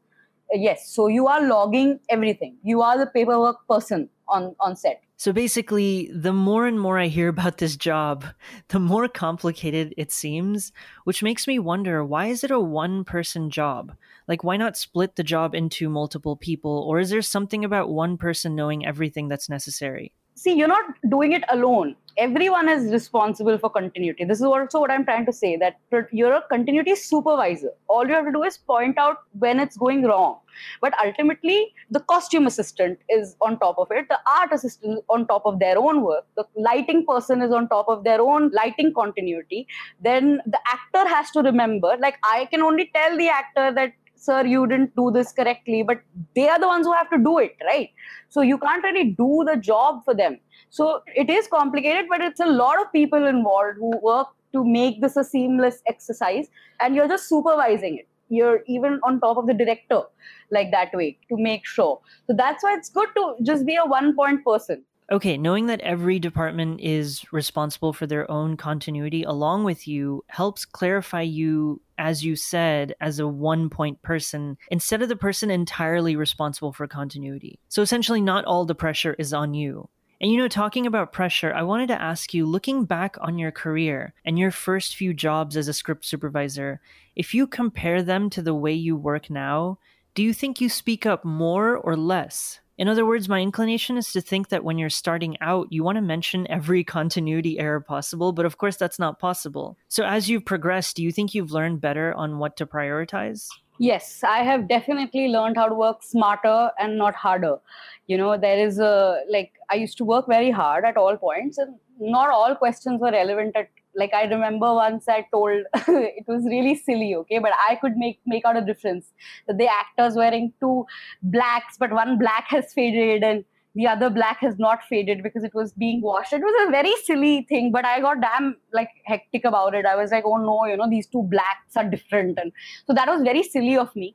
Uh, 0.54 0.58
yes 0.58 0.88
so 0.88 1.08
you 1.08 1.26
are 1.26 1.42
logging 1.42 1.98
everything. 2.08 2.56
You 2.62 2.82
are 2.82 2.96
the 2.96 3.06
paperwork 3.06 3.66
person 3.66 4.08
on 4.28 4.54
on 4.60 4.76
set. 4.76 5.02
So 5.16 5.32
basically 5.32 6.10
the 6.12 6.32
more 6.32 6.66
and 6.66 6.78
more 6.78 6.98
i 6.98 7.06
hear 7.06 7.28
about 7.28 7.58
this 7.58 7.76
job 7.76 8.24
the 8.68 8.78
more 8.78 9.08
complicated 9.08 9.94
it 9.96 10.12
seems 10.12 10.72
which 11.04 11.22
makes 11.22 11.46
me 11.46 11.58
wonder 11.58 12.04
why 12.04 12.26
is 12.26 12.44
it 12.44 12.50
a 12.50 12.60
one 12.60 13.04
person 13.04 13.50
job? 13.50 13.96
Like 14.28 14.44
why 14.44 14.56
not 14.56 14.76
split 14.76 15.16
the 15.16 15.24
job 15.24 15.54
into 15.54 15.88
multiple 15.88 16.36
people? 16.36 16.84
Or 16.88 16.98
is 17.00 17.10
there 17.10 17.22
something 17.22 17.64
about 17.64 17.90
one 17.90 18.16
person 18.16 18.54
knowing 18.54 18.86
everything 18.86 19.28
that's 19.28 19.48
necessary 19.48 20.12
see 20.34 20.54
you're 20.54 20.68
not 20.68 20.84
doing 21.08 21.32
it 21.32 21.44
alone. 21.50 21.96
Everyone 22.16 22.68
is 22.68 22.92
responsible 22.92 23.58
for 23.58 23.68
continuity. 23.68 24.24
This 24.24 24.38
is 24.38 24.44
also 24.44 24.78
what 24.80 24.90
i'm 24.90 25.04
trying 25.04 25.26
to 25.26 25.32
say 25.32 25.56
that 25.56 25.78
you're 26.12 26.32
a 26.32 26.42
continuity 26.48 26.94
supervisor. 26.94 27.70
All 27.88 28.06
you 28.06 28.14
have 28.14 28.26
to 28.26 28.32
do 28.32 28.44
is 28.44 28.56
point 28.56 28.98
out 28.98 29.18
when 29.38 29.58
it's 29.58 29.76
going 29.76 30.04
wrong. 30.04 30.38
But 30.80 30.94
ultimately 31.04 31.72
the 31.90 32.00
costume 32.00 32.46
assistant 32.46 33.00
is 33.08 33.34
on 33.40 33.58
top 33.58 33.78
of 33.78 33.88
it. 33.90 34.08
The 34.08 34.18
art 34.38 34.52
assistant 34.52 35.04
on 35.08 35.26
top 35.26 35.42
of 35.44 35.58
their 35.58 35.76
own 35.76 36.02
work. 36.02 36.24
The 36.36 36.44
lighting 36.56 37.04
person 37.04 37.42
is 37.42 37.50
on 37.50 37.68
top 37.68 37.88
of 37.88 38.04
their 38.04 38.20
own 38.20 38.50
lighting 38.52 38.94
continuity. 38.94 39.66
Then 40.00 40.40
the 40.46 40.60
actor 40.72 41.08
has 41.08 41.30
to 41.32 41.40
remember 41.40 41.96
like 42.00 42.16
i 42.24 42.46
can 42.50 42.62
only 42.62 42.90
tell 42.94 43.16
the 43.16 43.28
actor 43.28 43.72
that 43.72 43.92
sir 44.24 44.44
you 44.44 44.66
didn't 44.66 44.94
do 44.96 45.10
this 45.16 45.32
correctly 45.32 45.82
but 45.82 46.00
they 46.34 46.48
are 46.48 46.58
the 46.58 46.66
ones 46.66 46.86
who 46.86 46.92
have 46.92 47.10
to 47.10 47.18
do 47.18 47.38
it 47.38 47.56
right? 47.66 47.90
So 48.28 48.40
you 48.40 48.58
can't 48.58 48.82
really 48.82 49.10
do 49.10 49.44
the 49.46 49.56
job 49.56 50.04
for 50.04 50.14
them. 50.14 50.38
So 50.70 51.02
it 51.14 51.30
is 51.30 51.46
complicated 51.46 52.06
but 52.08 52.20
it's 52.20 52.40
a 52.40 52.46
lot 52.46 52.80
of 52.80 52.92
people 52.92 53.26
involved 53.26 53.78
who 53.78 53.92
work 54.02 54.28
to 54.52 54.64
make 54.64 55.00
this 55.00 55.16
a 55.16 55.24
seamless 55.24 55.82
exercise 55.86 56.48
and 56.80 56.94
you're 56.94 57.08
just 57.08 57.28
supervising 57.28 57.98
it. 57.98 58.08
You're 58.28 58.62
even 58.66 59.00
on 59.02 59.20
top 59.20 59.36
of 59.36 59.46
the 59.46 59.54
director 59.54 60.02
like 60.50 60.70
that 60.70 60.94
way 60.94 61.18
to 61.28 61.36
make 61.36 61.66
sure. 61.66 62.00
So 62.26 62.34
that's 62.36 62.64
why 62.64 62.74
it's 62.74 62.88
good 62.88 63.08
to 63.16 63.34
just 63.42 63.66
be 63.66 63.76
a 63.76 63.84
one 63.84 64.14
point 64.16 64.44
person 64.44 64.84
Okay, 65.12 65.36
knowing 65.36 65.66
that 65.66 65.82
every 65.82 66.18
department 66.18 66.80
is 66.80 67.30
responsible 67.30 67.92
for 67.92 68.06
their 68.06 68.30
own 68.30 68.56
continuity 68.56 69.22
along 69.22 69.64
with 69.64 69.86
you 69.86 70.24
helps 70.28 70.64
clarify 70.64 71.20
you, 71.20 71.82
as 71.98 72.24
you 72.24 72.36
said, 72.36 72.94
as 73.02 73.18
a 73.18 73.28
one 73.28 73.68
point 73.68 74.00
person 74.00 74.56
instead 74.70 75.02
of 75.02 75.10
the 75.10 75.16
person 75.16 75.50
entirely 75.50 76.16
responsible 76.16 76.72
for 76.72 76.86
continuity. 76.86 77.58
So 77.68 77.82
essentially, 77.82 78.22
not 78.22 78.46
all 78.46 78.64
the 78.64 78.74
pressure 78.74 79.14
is 79.18 79.34
on 79.34 79.52
you. 79.52 79.90
And 80.22 80.32
you 80.32 80.38
know, 80.38 80.48
talking 80.48 80.86
about 80.86 81.12
pressure, 81.12 81.52
I 81.52 81.62
wanted 81.64 81.88
to 81.88 82.00
ask 82.00 82.32
you 82.32 82.46
looking 82.46 82.86
back 82.86 83.16
on 83.20 83.38
your 83.38 83.52
career 83.52 84.14
and 84.24 84.38
your 84.38 84.50
first 84.50 84.96
few 84.96 85.12
jobs 85.12 85.54
as 85.54 85.68
a 85.68 85.74
script 85.74 86.06
supervisor, 86.06 86.80
if 87.14 87.34
you 87.34 87.46
compare 87.46 88.02
them 88.02 88.30
to 88.30 88.40
the 88.40 88.54
way 88.54 88.72
you 88.72 88.96
work 88.96 89.28
now, 89.28 89.78
do 90.14 90.22
you 90.22 90.32
think 90.32 90.62
you 90.62 90.70
speak 90.70 91.04
up 91.04 91.26
more 91.26 91.76
or 91.76 91.94
less? 91.94 92.60
In 92.76 92.88
other 92.88 93.06
words, 93.06 93.28
my 93.28 93.40
inclination 93.40 93.96
is 93.96 94.12
to 94.12 94.20
think 94.20 94.48
that 94.48 94.64
when 94.64 94.78
you're 94.78 94.90
starting 94.90 95.36
out, 95.40 95.68
you 95.70 95.84
want 95.84 95.96
to 95.96 96.02
mention 96.02 96.50
every 96.50 96.82
continuity 96.82 97.58
error 97.58 97.80
possible, 97.80 98.32
but 98.32 98.44
of 98.44 98.58
course 98.58 98.76
that's 98.76 98.98
not 98.98 99.20
possible. 99.20 99.78
So 99.88 100.04
as 100.04 100.28
you've 100.28 100.44
progressed, 100.44 100.96
do 100.96 101.04
you 101.04 101.12
think 101.12 101.34
you've 101.34 101.52
learned 101.52 101.80
better 101.80 102.12
on 102.14 102.38
what 102.38 102.56
to 102.56 102.66
prioritize? 102.66 103.46
Yes, 103.78 104.22
I 104.24 104.38
have 104.44 104.68
definitely 104.68 105.28
learned 105.28 105.56
how 105.56 105.68
to 105.68 105.74
work 105.74 106.02
smarter 106.02 106.70
and 106.78 106.96
not 106.96 107.14
harder. 107.14 107.58
You 108.06 108.16
know, 108.16 108.36
there 108.36 108.58
is 108.58 108.78
a 108.78 109.20
like 109.30 109.52
I 109.70 109.74
used 109.74 109.96
to 109.98 110.04
work 110.04 110.26
very 110.28 110.50
hard 110.50 110.84
at 110.84 110.96
all 110.96 111.16
points, 111.16 111.58
and 111.58 111.74
not 111.98 112.30
all 112.30 112.54
questions 112.54 113.00
were 113.00 113.10
relevant 113.10 113.56
at 113.56 113.68
like 113.96 114.14
i 114.14 114.24
remember 114.24 114.74
once 114.74 115.08
i 115.08 115.26
told 115.32 115.64
it 115.88 116.24
was 116.26 116.44
really 116.46 116.74
silly 116.74 117.14
okay 117.14 117.38
but 117.38 117.52
i 117.68 117.74
could 117.76 117.96
make 117.96 118.20
make 118.26 118.44
out 118.44 118.56
a 118.56 118.64
difference. 118.64 119.06
That 119.46 119.58
the 119.58 119.68
actors 119.68 120.14
wearing 120.14 120.52
two 120.60 120.86
blacks 121.22 121.76
but 121.78 121.92
one 121.92 122.18
black 122.18 122.46
has 122.48 122.72
faded 122.72 123.22
and 123.22 123.44
the 123.76 123.88
other 123.88 124.08
black 124.08 124.38
has 124.38 124.56
not 124.56 124.84
faded 124.88 125.22
because 125.22 125.42
it 125.42 125.52
was 125.52 125.72
being 125.72 126.00
washed. 126.00 126.32
It 126.32 126.42
was 126.42 126.68
a 126.68 126.70
very 126.70 126.94
silly 127.04 127.44
thing 127.48 127.72
but 127.72 127.84
i 127.84 128.00
got 128.00 128.20
damn 128.20 128.56
like 128.72 128.90
hectic 129.04 129.44
about 129.44 129.74
it. 129.74 129.84
I 129.84 129.96
was 129.96 130.10
like 130.10 130.24
oh 130.24 130.36
no 130.36 130.64
you 130.66 130.76
know 130.76 130.88
these 130.88 131.06
two 131.06 131.22
blacks 131.24 131.76
are 131.76 131.88
different. 131.88 132.38
And 132.38 132.52
so 132.86 132.94
that 132.94 133.08
was 133.08 133.22
very 133.22 133.42
silly 133.42 133.76
of 133.76 133.94
me. 133.96 134.14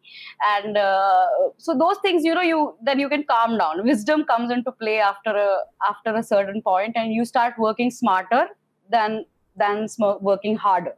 And 0.56 0.78
uh, 0.78 1.28
so 1.58 1.78
those 1.78 1.98
things 2.02 2.24
you 2.24 2.34
know 2.34 2.42
you 2.42 2.76
then 2.82 3.00
you 3.00 3.10
can 3.10 3.24
calm 3.24 3.58
down. 3.58 3.84
Wisdom 3.84 4.24
comes 4.26 4.52
into 4.52 4.72
play 4.72 5.00
after 5.00 5.32
a 5.32 5.58
after 5.90 6.16
a 6.16 6.24
certain 6.24 6.62
point 6.62 6.94
and 6.96 7.14
you 7.14 7.26
start 7.26 7.54
working 7.58 7.92
smarter 7.92 8.48
than 8.90 9.26
than 9.60 9.88
sm- 9.88 10.22
working 10.22 10.56
harder 10.56 10.96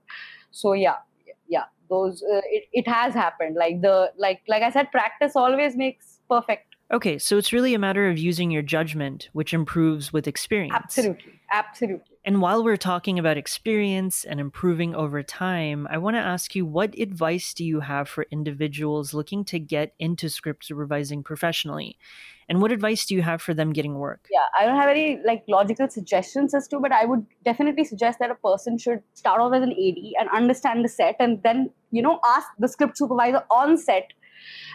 so 0.51 0.73
yeah 0.73 0.97
yeah 1.47 1.65
those 1.89 2.23
uh, 2.23 2.41
it, 2.45 2.63
it 2.73 2.87
has 2.87 3.13
happened 3.13 3.55
like 3.55 3.81
the 3.81 4.11
like 4.17 4.41
like 4.47 4.63
i 4.63 4.69
said 4.71 4.91
practice 4.91 5.35
always 5.35 5.75
makes 5.75 6.19
perfect 6.29 6.71
Okay, 6.91 7.17
so 7.17 7.37
it's 7.37 7.53
really 7.53 7.73
a 7.73 7.79
matter 7.79 8.09
of 8.09 8.17
using 8.17 8.51
your 8.51 8.61
judgment, 8.61 9.29
which 9.31 9.53
improves 9.53 10.11
with 10.11 10.27
experience. 10.27 10.75
absolutely 10.75 11.39
absolutely 11.51 12.17
And 12.25 12.41
while 12.41 12.63
we're 12.63 12.77
talking 12.77 13.17
about 13.17 13.37
experience 13.37 14.25
and 14.25 14.39
improving 14.39 14.93
over 14.93 15.23
time, 15.23 15.87
I 15.89 15.97
want 15.97 16.15
to 16.17 16.21
ask 16.21 16.53
you 16.53 16.65
what 16.65 16.99
advice 16.99 17.53
do 17.53 17.63
you 17.65 17.79
have 17.79 18.09
for 18.09 18.27
individuals 18.29 19.13
looking 19.13 19.45
to 19.45 19.57
get 19.57 19.95
into 19.99 20.29
script 20.29 20.65
supervising 20.65 21.23
professionally? 21.23 21.97
And 22.51 22.61
what 22.61 22.73
advice 22.73 23.05
do 23.05 23.15
you 23.15 23.21
have 23.21 23.41
for 23.41 23.53
them 23.53 23.71
getting 23.71 23.93
work? 23.95 24.27
yeah 24.29 24.47
i 24.59 24.65
don't 24.65 24.77
have 24.77 24.89
any 24.89 25.19
like 25.25 25.43
logical 25.47 25.89
suggestions 25.89 26.53
as 26.53 26.67
to 26.67 26.79
but 26.85 26.91
i 26.91 27.05
would 27.05 27.25
definitely 27.49 27.85
suggest 27.91 28.19
that 28.19 28.33
a 28.33 28.35
person 28.35 28.77
should 28.77 29.01
start 29.21 29.39
off 29.43 29.53
as 29.53 29.63
an 29.63 29.71
ad 29.71 30.01
and 30.19 30.29
understand 30.39 30.83
the 30.83 30.89
set 30.89 31.15
and 31.19 31.41
then 31.43 31.69
you 31.91 32.01
know 32.01 32.19
ask 32.31 32.47
the 32.59 32.67
script 32.67 32.97
supervisor 32.97 33.43
on 33.59 33.77
set 33.77 34.11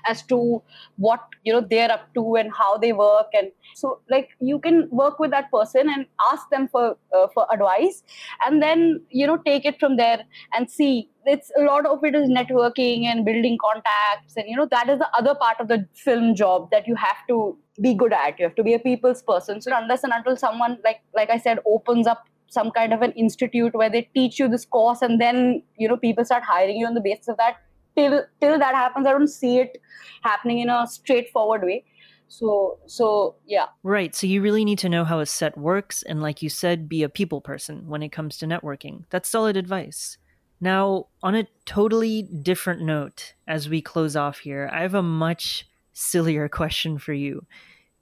as 0.07 0.23
to 0.25 0.63
what 0.97 1.21
you 1.45 1.53
know 1.53 1.67
they're 1.69 1.91
up 1.91 2.13
to 2.15 2.37
and 2.37 2.51
how 2.57 2.77
they 2.77 2.93
work. 2.93 3.27
And 3.33 3.51
so 3.75 4.01
like 4.11 4.31
you 4.41 4.59
can 4.59 4.89
work 4.91 5.19
with 5.19 5.31
that 5.31 5.51
person 5.51 5.89
and 5.89 6.07
ask 6.33 6.49
them 6.51 6.69
for 6.69 6.97
uh, 7.15 7.27
for 7.35 7.47
advice 7.53 8.03
and 8.45 8.63
then 8.63 9.01
you 9.11 9.27
know 9.27 9.39
take 9.39 9.65
it 9.65 9.79
from 9.81 9.97
there 9.97 10.25
and 10.55 10.71
see. 10.71 11.11
It's 11.29 11.51
a 11.59 11.63
lot 11.63 11.87
of 11.87 12.05
it 12.05 12.15
is 12.15 12.29
networking 12.29 13.05
and 13.05 13.25
building 13.25 13.59
contacts 13.61 14.37
and 14.37 14.49
you 14.49 14.57
know 14.57 14.69
that 14.71 14.89
is 14.89 15.01
the 15.01 15.09
other 15.19 15.35
part 15.35 15.57
of 15.59 15.67
the 15.67 15.85
film 15.95 16.37
job 16.37 16.71
that 16.71 16.87
you 16.87 16.95
have 16.95 17.17
to 17.29 17.59
be 17.83 17.95
good 17.95 18.13
at. 18.13 18.39
You 18.39 18.45
have 18.45 18.55
to 18.55 18.63
be 18.63 18.75
a 18.75 18.79
people's 18.79 19.23
person. 19.23 19.61
So 19.61 19.73
unless 19.75 20.05
and 20.05 20.13
until 20.13 20.37
someone 20.37 20.79
like 20.85 21.01
like 21.15 21.31
i 21.31 21.39
said 21.39 21.59
opens 21.67 22.07
up 22.07 22.25
some 22.49 22.71
kind 22.71 22.93
of 22.93 23.03
an 23.03 23.13
institute 23.13 23.75
where 23.75 23.91
they 23.91 24.03
teach 24.15 24.39
you 24.39 24.49
this 24.49 24.65
course 24.65 25.03
and 25.03 25.21
then 25.21 25.63
you 25.77 25.89
know 25.89 25.97
people 25.97 26.25
start 26.25 26.45
hiring 26.45 26.77
you 26.77 26.87
on 26.87 26.95
the 26.95 27.01
basis 27.01 27.29
of 27.29 27.37
that 27.37 27.57
till 27.97 28.23
till 28.41 28.59
that 28.59 28.75
happens 28.75 29.07
i 29.07 29.13
don't 29.13 29.29
see 29.29 29.59
it 29.59 29.79
happening 30.23 30.59
in 30.59 30.71
a 30.71 30.87
straightforward 30.87 31.63
way 31.63 31.85
so 32.29 32.79
so 32.87 33.37
yeah 33.47 33.67
Right, 33.83 34.15
so 34.15 34.27
you 34.27 34.43
really 34.43 34.65
need 34.65 34.81
to 34.81 34.89
know 34.89 35.05
how 35.05 35.21
a 35.21 35.27
set 35.27 35.57
works 35.57 36.03
and, 36.03 36.21
like 36.21 36.43
you 36.43 36.49
said, 36.49 36.89
be 36.89 37.05
a 37.05 37.09
people 37.09 37.41
person 37.41 37.87
when 37.87 38.03
it 38.03 38.11
comes 38.11 38.37
to 38.39 38.47
networking. 38.47 39.05
That's 39.11 39.29
solid 39.29 39.57
advice. 39.57 40.19
Now, 40.61 41.07
on 41.23 41.35
a 41.37 41.47
totally 41.67 42.23
different 42.23 42.83
note, 42.83 43.35
as 43.47 43.69
we 43.69 43.81
close 43.81 44.17
off 44.17 44.39
here, 44.41 44.69
I 44.73 44.83
have 44.83 44.95
a 44.95 45.03
much 45.03 45.69
sillier 45.93 46.49
question 46.61 46.99
for 46.99 47.13
you. 47.13 47.47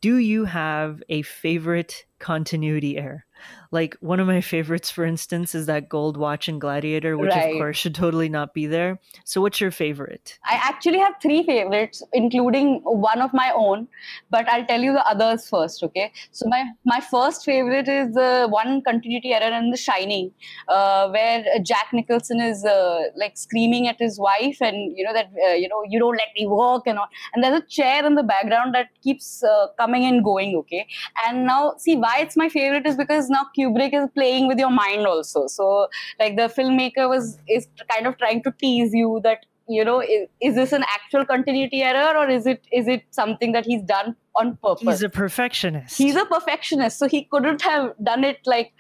Do 0.01 0.17
you 0.17 0.47
have 0.47 1.03
a 1.09 1.21
favorite 1.23 2.07
continuity 2.29 2.97
error? 2.97 3.25
Like 3.71 3.97
one 4.01 4.21
of 4.21 4.27
my 4.27 4.41
favorites, 4.41 4.91
for 4.91 5.05
instance, 5.05 5.55
is 5.55 5.67
that 5.67 5.89
gold 5.89 6.17
watch 6.17 6.49
in 6.49 6.59
Gladiator, 6.59 7.17
which 7.19 7.35
Right. 7.35 7.53
of 7.53 7.59
course 7.59 7.77
should 7.77 7.95
totally 7.95 8.29
not 8.29 8.55
be 8.55 8.67
there. 8.67 8.99
So, 9.25 9.41
what's 9.43 9.61
your 9.61 9.71
favorite? 9.71 10.39
I 10.53 10.55
actually 10.69 10.99
have 10.99 11.15
three 11.25 11.43
favorites, 11.49 12.03
including 12.13 12.71
one 12.85 13.21
of 13.27 13.35
my 13.41 13.53
own, 13.65 13.89
but 14.31 14.49
I'll 14.49 14.65
tell 14.71 14.81
you 14.81 14.93
the 14.93 15.05
others 15.15 15.49
first, 15.49 15.83
okay? 15.89 16.13
So 16.31 16.49
my 16.55 16.63
my 16.93 17.01
first 17.11 17.45
favorite 17.45 17.89
is 17.97 18.15
the 18.15 18.47
one 18.57 18.81
continuity 18.89 19.35
error 19.41 19.53
in 19.59 19.71
The 19.71 19.81
Shining, 19.85 20.31
uh, 20.69 21.09
where 21.17 21.45
Jack 21.73 21.93
Nicholson 21.93 22.41
is 22.41 22.65
uh, 22.65 23.03
like 23.25 23.37
screaming 23.37 23.89
at 23.89 23.99
his 24.07 24.19
wife, 24.29 24.63
and 24.71 24.97
you 24.97 25.05
know 25.05 25.13
that 25.13 25.31
uh, 25.49 25.55
you 25.65 25.69
know 25.75 25.83
you 25.89 25.99
don't 25.99 26.17
let 26.25 26.33
me 26.39 26.47
work 26.47 26.87
and 26.87 26.99
all, 26.99 27.09
and 27.35 27.43
there's 27.45 27.61
a 27.61 27.67
chair 27.79 28.05
in 28.07 28.15
the 28.15 28.23
background 28.23 28.75
that 28.75 28.89
keeps 29.03 29.43
uh, 29.43 29.67
coming 29.79 30.05
and 30.13 30.25
going, 30.31 30.57
okay? 30.63 30.87
And 31.27 31.45
now 31.47 31.75
see 31.79 31.97
why 31.97 32.14
it's 32.19 32.37
my 32.37 32.49
favorite 32.49 32.87
is 32.87 32.97
because 32.97 33.29
now 33.31 33.47
Kubrick 33.57 33.95
is 33.95 34.09
playing 34.15 34.49
with 34.49 34.59
your 34.59 34.71
mind 34.71 35.07
also. 35.07 35.47
So 35.47 35.89
like 36.19 36.37
the 36.37 36.49
filmmaker 36.49 37.09
was 37.09 37.39
is 37.49 37.69
kind 37.91 38.07
of 38.07 38.19
trying 38.19 38.43
to 38.45 38.53
tease 38.53 38.93
you 38.93 39.21
that 39.25 39.47
you 39.69 39.85
know 39.85 40.01
is, 40.01 40.29
is 40.41 40.55
this 40.55 40.73
an 40.73 40.85
actual 40.95 41.25
continuity 41.25 41.83
error 41.83 42.17
or 42.19 42.29
is 42.29 42.47
it 42.47 42.67
is 42.73 42.87
it 42.87 43.03
something 43.11 43.53
that 43.53 43.65
he's 43.65 43.83
done 43.83 44.15
on 44.37 44.57
purpose 44.63 44.87
He's 44.87 45.03
a 45.03 45.09
perfectionist. 45.09 45.97
he's 45.97 46.17
a 46.17 46.27
perfectionist 46.27 46.99
so 46.99 47.09
he 47.09 47.25
couldn't 47.25 47.63
have 47.63 47.95
done 48.03 48.25
it 48.25 48.41
like 48.45 48.73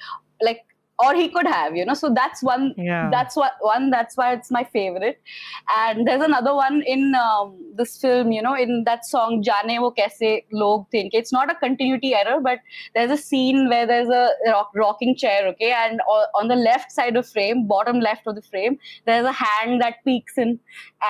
like 0.42 0.60
or 0.98 1.14
he 1.14 1.28
could 1.28 1.46
have 1.46 1.76
you 1.76 1.84
know. 1.84 1.94
So 1.94 2.12
that's 2.14 2.42
one 2.42 2.74
yeah. 2.76 3.08
that's 3.10 3.36
what 3.36 3.52
one 3.60 3.90
that's 3.90 4.16
why 4.16 4.32
it's 4.32 4.50
my 4.50 4.64
favorite. 4.64 5.20
And 5.76 6.06
there's 6.06 6.22
another 6.22 6.54
one 6.54 6.82
in 6.86 7.14
um, 7.14 7.56
this 7.74 7.98
film 7.98 8.32
you 8.32 8.42
know 8.42 8.54
in 8.54 8.84
that 8.86 9.04
song 9.04 9.42
jane 9.42 9.80
wo 9.80 9.92
kaise 9.92 10.44
log 10.52 10.88
think. 10.90 11.12
It's 11.14 11.32
not 11.32 11.50
a 11.50 11.54
continuity 11.54 12.14
error 12.14 12.40
but 12.40 12.58
there's 12.94 13.10
a 13.10 13.16
scene 13.16 13.68
where 13.68 13.86
there's 13.86 14.08
a 14.08 14.30
rock, 14.46 14.70
rocking 14.74 15.16
chair 15.16 15.46
okay? 15.48 15.72
And 15.72 16.00
on 16.34 16.48
the 16.48 16.56
left 16.56 16.92
side 16.92 17.16
of 17.16 17.28
frame 17.28 17.66
bottom 17.66 18.00
left 18.00 18.26
of 18.26 18.36
the 18.36 18.42
frame 18.42 18.78
there's 19.06 19.26
a 19.26 19.32
hand 19.32 19.80
that 19.80 20.04
peeks 20.04 20.38
in 20.38 20.60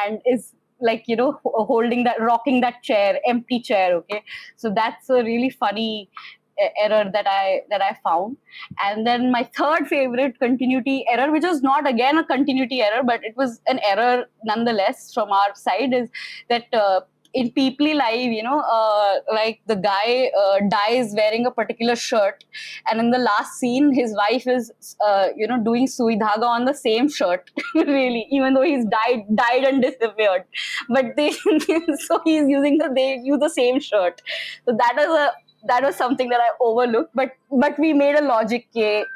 and 0.04 0.20
is 0.26 0.52
like 0.80 1.04
you 1.06 1.16
know 1.16 1.38
holding 1.44 2.04
that 2.04 2.20
rocking 2.20 2.60
that 2.60 2.82
chair 2.82 3.18
empty 3.26 3.60
chair 3.60 3.96
okay? 3.96 4.22
So 4.56 4.72
that's 4.74 5.10
a 5.10 5.22
really 5.22 5.50
funny 5.50 6.10
error 6.58 7.10
that 7.12 7.26
i 7.26 7.60
that 7.70 7.82
i 7.82 7.96
found 8.02 8.36
and 8.82 9.06
then 9.06 9.30
my 9.30 9.42
third 9.56 9.86
favorite 9.86 10.38
continuity 10.38 11.04
error 11.10 11.30
which 11.32 11.42
was 11.42 11.62
not 11.62 11.88
again 11.88 12.18
a 12.18 12.24
continuity 12.24 12.80
error 12.80 13.02
but 13.02 13.24
it 13.24 13.36
was 13.36 13.60
an 13.66 13.80
error 13.84 14.24
nonetheless 14.44 15.12
from 15.12 15.30
our 15.30 15.54
side 15.54 15.92
is 15.92 16.08
that 16.48 16.72
uh, 16.72 17.00
in 17.34 17.50
Peepli 17.50 17.94
Live, 17.94 18.32
you 18.32 18.42
know, 18.42 18.60
uh, 18.60 19.18
like 19.32 19.60
the 19.66 19.74
guy 19.74 20.30
uh, 20.38 20.60
dies 20.68 21.12
wearing 21.16 21.46
a 21.46 21.50
particular 21.50 21.96
shirt, 21.96 22.44
and 22.88 23.00
in 23.00 23.10
the 23.10 23.18
last 23.18 23.58
scene, 23.58 23.92
his 23.92 24.14
wife 24.16 24.46
is, 24.46 24.72
uh, 25.04 25.28
you 25.36 25.46
know, 25.46 25.58
doing 25.62 25.86
sui 25.86 26.16
dhaga 26.16 26.46
on 26.46 26.64
the 26.64 26.74
same 26.74 27.08
shirt. 27.08 27.50
really, 27.74 28.26
even 28.30 28.54
though 28.54 28.62
he's 28.62 28.84
died, 28.84 29.24
died 29.34 29.64
and 29.64 29.82
disappeared, 29.82 30.44
but 30.88 31.16
they 31.16 31.30
so 32.06 32.20
he's 32.24 32.48
using 32.48 32.78
the 32.78 32.90
they 32.94 33.16
use 33.16 33.40
the 33.40 33.50
same 33.50 33.80
shirt. 33.80 34.22
So 34.64 34.76
that 34.76 34.94
was 34.96 35.18
a 35.18 35.32
that 35.66 35.82
was 35.82 35.96
something 35.96 36.28
that 36.28 36.40
I 36.40 36.50
overlooked, 36.60 37.14
but 37.14 37.32
but 37.50 37.78
we 37.78 37.92
made 37.92 38.16
a 38.16 38.24
logic. 38.24 38.68
Ke, 38.70 39.06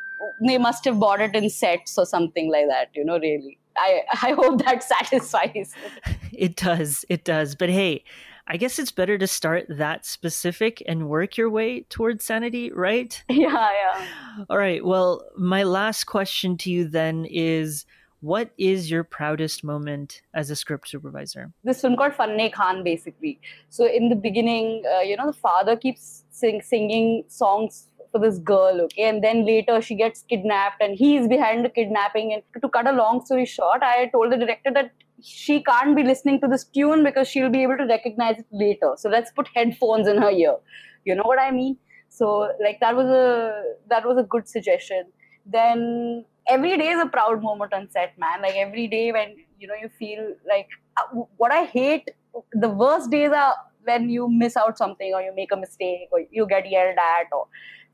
they 0.47 0.59
must 0.59 0.85
have 0.85 0.99
bought 0.99 1.21
it 1.21 1.35
in 1.35 1.49
sets 1.49 1.97
or 1.99 2.07
something 2.07 2.51
like 2.51 2.67
that. 2.69 2.91
You 2.95 3.05
know, 3.05 3.19
really. 3.19 3.59
I 3.77 4.03
I 4.23 4.33
hope 4.33 4.65
that 4.65 4.83
satisfies. 4.95 5.75
It 6.33 6.55
does. 6.57 7.05
It 7.09 7.25
does. 7.25 7.57
But 7.57 7.69
hey, 7.69 8.05
I 8.47 8.57
guess 8.57 8.79
it's 8.79 8.93
better 8.93 9.19
to 9.19 9.27
start 9.27 9.67
that 9.69 10.07
specific 10.07 10.83
and 10.87 11.09
work 11.09 11.37
your 11.37 11.51
way 11.51 11.83
towards 11.83 12.25
sanity, 12.25 12.71
right? 12.73 13.23
Yeah, 13.31 13.71
yeah. 13.81 14.45
All 14.49 14.57
right. 14.59 14.85
Well, 14.85 15.25
my 15.37 15.65
last 15.65 16.05
question 16.05 16.57
to 16.59 16.71
you 16.71 16.87
then 16.89 17.27
is 17.29 17.85
what 18.21 18.51
is 18.59 18.91
your 18.91 19.05
proudest 19.05 19.63
moment 19.63 20.23
as 20.35 20.51
a 20.51 20.57
script 20.57 20.89
supervisor? 20.89 21.53
This 21.65 21.81
film 21.81 21.97
called 21.97 22.15
Fanne 22.15 22.51
Khan, 22.51 22.83
basically. 22.83 23.41
So 23.69 23.87
in 23.87 24.09
the 24.09 24.17
beginning, 24.17 24.83
uh, 24.97 25.01
you 25.01 25.17
know, 25.17 25.27
the 25.27 25.33
father 25.33 25.77
keeps 25.77 26.25
sing- 26.31 26.63
singing 26.63 27.25
songs 27.29 27.87
for 28.11 28.21
this 28.21 28.39
girl, 28.39 28.81
okay, 28.83 29.05
and 29.05 29.23
then 29.23 29.45
later 29.45 29.83
she 29.83 29.95
gets 29.95 30.23
kidnapped, 30.23 30.81
and 30.81 30.97
he's 30.97 31.29
behind 31.29 31.65
the 31.65 31.69
kidnapping. 31.69 32.33
And 32.33 32.43
to 32.63 32.69
cut 32.69 32.89
a 32.89 32.93
long 32.93 33.25
story 33.25 33.45
short, 33.45 33.83
I 33.83 34.07
told 34.07 34.33
the 34.33 34.39
director 34.39 34.71
that 34.73 34.93
she 35.23 35.63
can't 35.63 35.95
be 35.95 36.03
listening 36.03 36.41
to 36.41 36.49
this 36.49 36.65
tune 36.65 37.05
because 37.05 37.29
she'll 37.29 37.51
be 37.51 37.63
able 37.63 37.77
to 37.77 37.85
recognize 37.85 38.39
it 38.39 38.47
later. 38.51 38.95
So 38.97 39.09
let's 39.09 39.31
put 39.33 39.49
headphones 39.55 40.09
in 40.09 40.17
her 40.23 40.31
ear. 40.31 40.57
You 41.05 41.15
know 41.15 41.25
what 41.25 41.39
I 41.39 41.51
mean? 41.51 41.77
So 42.09 42.51
like 42.63 42.81
that 42.81 42.97
was 42.97 43.07
a 43.07 43.75
that 43.89 44.07
was 44.07 44.19
a 44.19 44.23
good 44.23 44.49
suggestion. 44.49 45.05
Then 45.45 46.25
every 46.49 46.77
day 46.77 46.89
is 46.89 47.03
a 47.03 47.07
proud 47.09 47.43
moment 47.43 47.73
on 47.73 47.91
set, 47.91 48.19
man. 48.19 48.43
Like 48.43 48.57
every 48.57 48.87
day 48.89 49.13
when 49.13 49.37
you 49.59 49.69
know 49.69 49.75
you 49.81 49.89
feel 49.89 50.35
like 50.47 50.69
uh, 50.97 51.23
what 51.37 51.53
I 51.53 51.65
hate. 51.65 52.11
The 52.53 52.69
worst 52.69 53.11
days 53.11 53.31
are 53.33 53.55
when 53.85 54.09
you 54.11 54.29
miss 54.31 54.57
out 54.57 54.79
something 54.79 55.13
or 55.15 55.23
you 55.23 55.35
make 55.35 55.51
a 55.51 55.57
mistake 55.57 56.09
or 56.13 56.21
you 56.31 56.47
get 56.47 56.71
yelled 56.71 56.97
at 56.97 57.33
or 57.33 57.47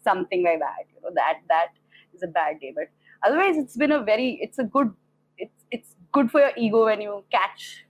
something 0.02 0.42
like 0.44 0.58
that. 0.58 0.84
You 0.94 1.00
know 1.02 1.14
that 1.14 1.40
that 1.48 1.68
is 2.14 2.22
a 2.22 2.26
bad 2.26 2.60
day. 2.60 2.72
But 2.74 2.90
otherwise, 3.22 3.56
it's 3.56 3.76
been 3.76 3.92
a 3.92 4.02
very 4.02 4.38
it's 4.40 4.58
a 4.58 4.64
good 4.64 4.92
it's 5.38 5.64
it's 5.70 5.96
good 6.12 6.30
for 6.30 6.40
your 6.40 6.52
ego 6.56 6.84
when 6.84 7.00
you 7.00 7.24
catch 7.30 7.84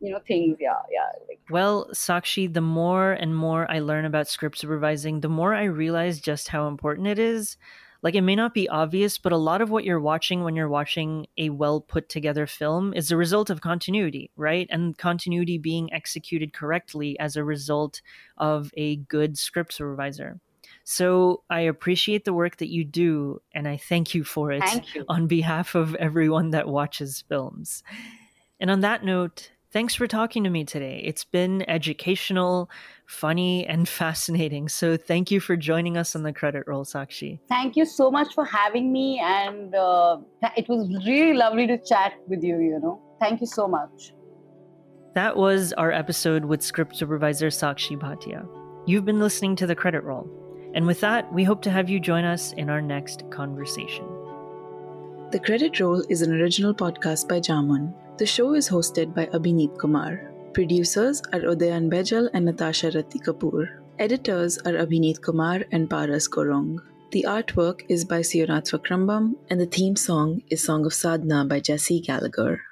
you 0.00 0.12
know 0.12 0.20
things 0.26 0.56
yeah 0.60 0.80
yeah 0.92 1.36
well 1.50 1.88
sakshi 1.92 2.52
the 2.52 2.60
more 2.60 3.12
and 3.12 3.34
more 3.34 3.68
i 3.70 3.80
learn 3.80 4.04
about 4.04 4.28
script 4.28 4.56
supervising 4.56 5.20
the 5.20 5.28
more 5.28 5.54
i 5.54 5.64
realize 5.64 6.20
just 6.20 6.48
how 6.48 6.68
important 6.68 7.08
it 7.08 7.18
is 7.18 7.56
like 8.02 8.14
it 8.14 8.22
may 8.22 8.36
not 8.36 8.54
be 8.54 8.68
obvious, 8.68 9.18
but 9.18 9.32
a 9.32 9.36
lot 9.36 9.60
of 9.60 9.70
what 9.70 9.84
you're 9.84 10.00
watching 10.00 10.44
when 10.44 10.54
you're 10.54 10.68
watching 10.68 11.26
a 11.36 11.50
well 11.50 11.80
put 11.80 12.08
together 12.08 12.46
film 12.46 12.94
is 12.94 13.10
a 13.10 13.16
result 13.16 13.50
of 13.50 13.60
continuity, 13.60 14.30
right? 14.36 14.68
And 14.70 14.96
continuity 14.96 15.58
being 15.58 15.92
executed 15.92 16.52
correctly 16.52 17.18
as 17.18 17.36
a 17.36 17.44
result 17.44 18.00
of 18.36 18.70
a 18.76 18.96
good 18.96 19.36
script 19.36 19.72
supervisor. 19.72 20.40
So 20.84 21.42
I 21.50 21.60
appreciate 21.60 22.24
the 22.24 22.32
work 22.32 22.58
that 22.58 22.70
you 22.70 22.84
do, 22.84 23.42
and 23.52 23.68
I 23.68 23.76
thank 23.76 24.14
you 24.14 24.24
for 24.24 24.52
it 24.52 24.62
you. 24.94 25.04
on 25.08 25.26
behalf 25.26 25.74
of 25.74 25.94
everyone 25.96 26.50
that 26.50 26.68
watches 26.68 27.24
films. 27.28 27.82
And 28.60 28.70
on 28.70 28.80
that 28.80 29.04
note, 29.04 29.50
Thanks 29.70 29.94
for 29.94 30.06
talking 30.06 30.44
to 30.44 30.50
me 30.50 30.64
today. 30.64 31.02
It's 31.04 31.24
been 31.24 31.68
educational, 31.68 32.70
funny, 33.06 33.66
and 33.66 33.86
fascinating. 34.00 34.68
So 34.68 34.96
thank 34.96 35.30
you 35.30 35.40
for 35.40 35.56
joining 35.56 35.98
us 35.98 36.16
on 36.16 36.22
the 36.22 36.32
credit 36.32 36.64
roll, 36.66 36.86
Sakshi. 36.86 37.40
Thank 37.50 37.76
you 37.76 37.84
so 37.84 38.10
much 38.10 38.32
for 38.34 38.46
having 38.46 38.90
me. 38.90 39.20
And 39.22 39.74
uh, 39.74 40.18
it 40.56 40.68
was 40.70 40.88
really 41.06 41.34
lovely 41.34 41.66
to 41.66 41.76
chat 41.76 42.14
with 42.28 42.42
you, 42.42 42.58
you 42.60 42.80
know. 42.82 43.02
Thank 43.20 43.42
you 43.42 43.46
so 43.46 43.68
much. 43.68 44.14
That 45.14 45.36
was 45.36 45.74
our 45.74 45.92
episode 45.92 46.46
with 46.46 46.62
script 46.62 46.96
supervisor 46.96 47.48
Sakshi 47.48 47.98
Bhatia. 47.98 48.48
You've 48.86 49.04
been 49.04 49.18
listening 49.18 49.54
to 49.56 49.66
the 49.66 49.74
credit 49.74 50.02
roll. 50.02 50.30
And 50.74 50.86
with 50.86 51.00
that, 51.00 51.30
we 51.32 51.44
hope 51.44 51.60
to 51.62 51.70
have 51.70 51.90
you 51.90 52.00
join 52.00 52.24
us 52.24 52.52
in 52.52 52.70
our 52.70 52.80
next 52.80 53.28
conversation. 53.30 54.06
The 55.30 55.40
Credit 55.44 55.78
Roll 55.78 56.02
is 56.08 56.22
an 56.22 56.32
original 56.32 56.74
podcast 56.74 57.28
by 57.28 57.40
Jamun 57.40 57.92
the 58.18 58.26
show 58.26 58.54
is 58.54 58.68
hosted 58.68 59.14
by 59.14 59.26
Abhineet 59.26 59.78
Kumar. 59.78 60.32
Producers 60.52 61.22
are 61.32 61.38
Udayan 61.38 61.88
Bejal 61.88 62.28
and 62.34 62.46
Natasha 62.46 62.90
Rati 62.90 63.20
Kapoor. 63.20 63.78
Editors 64.00 64.58
are 64.58 64.72
Abhineet 64.72 65.22
Kumar 65.22 65.62
and 65.70 65.88
Paras 65.88 66.28
Korong. 66.28 66.80
The 67.12 67.26
artwork 67.28 67.82
is 67.88 68.04
by 68.04 68.20
Sionath 68.20 68.72
Vakrambam, 68.72 69.36
and 69.48 69.60
the 69.60 69.66
theme 69.66 69.94
song 69.94 70.42
is 70.50 70.64
Song 70.64 70.84
of 70.84 70.94
Sadhana 70.94 71.44
by 71.44 71.60
Jesse 71.60 72.00
Gallagher. 72.00 72.67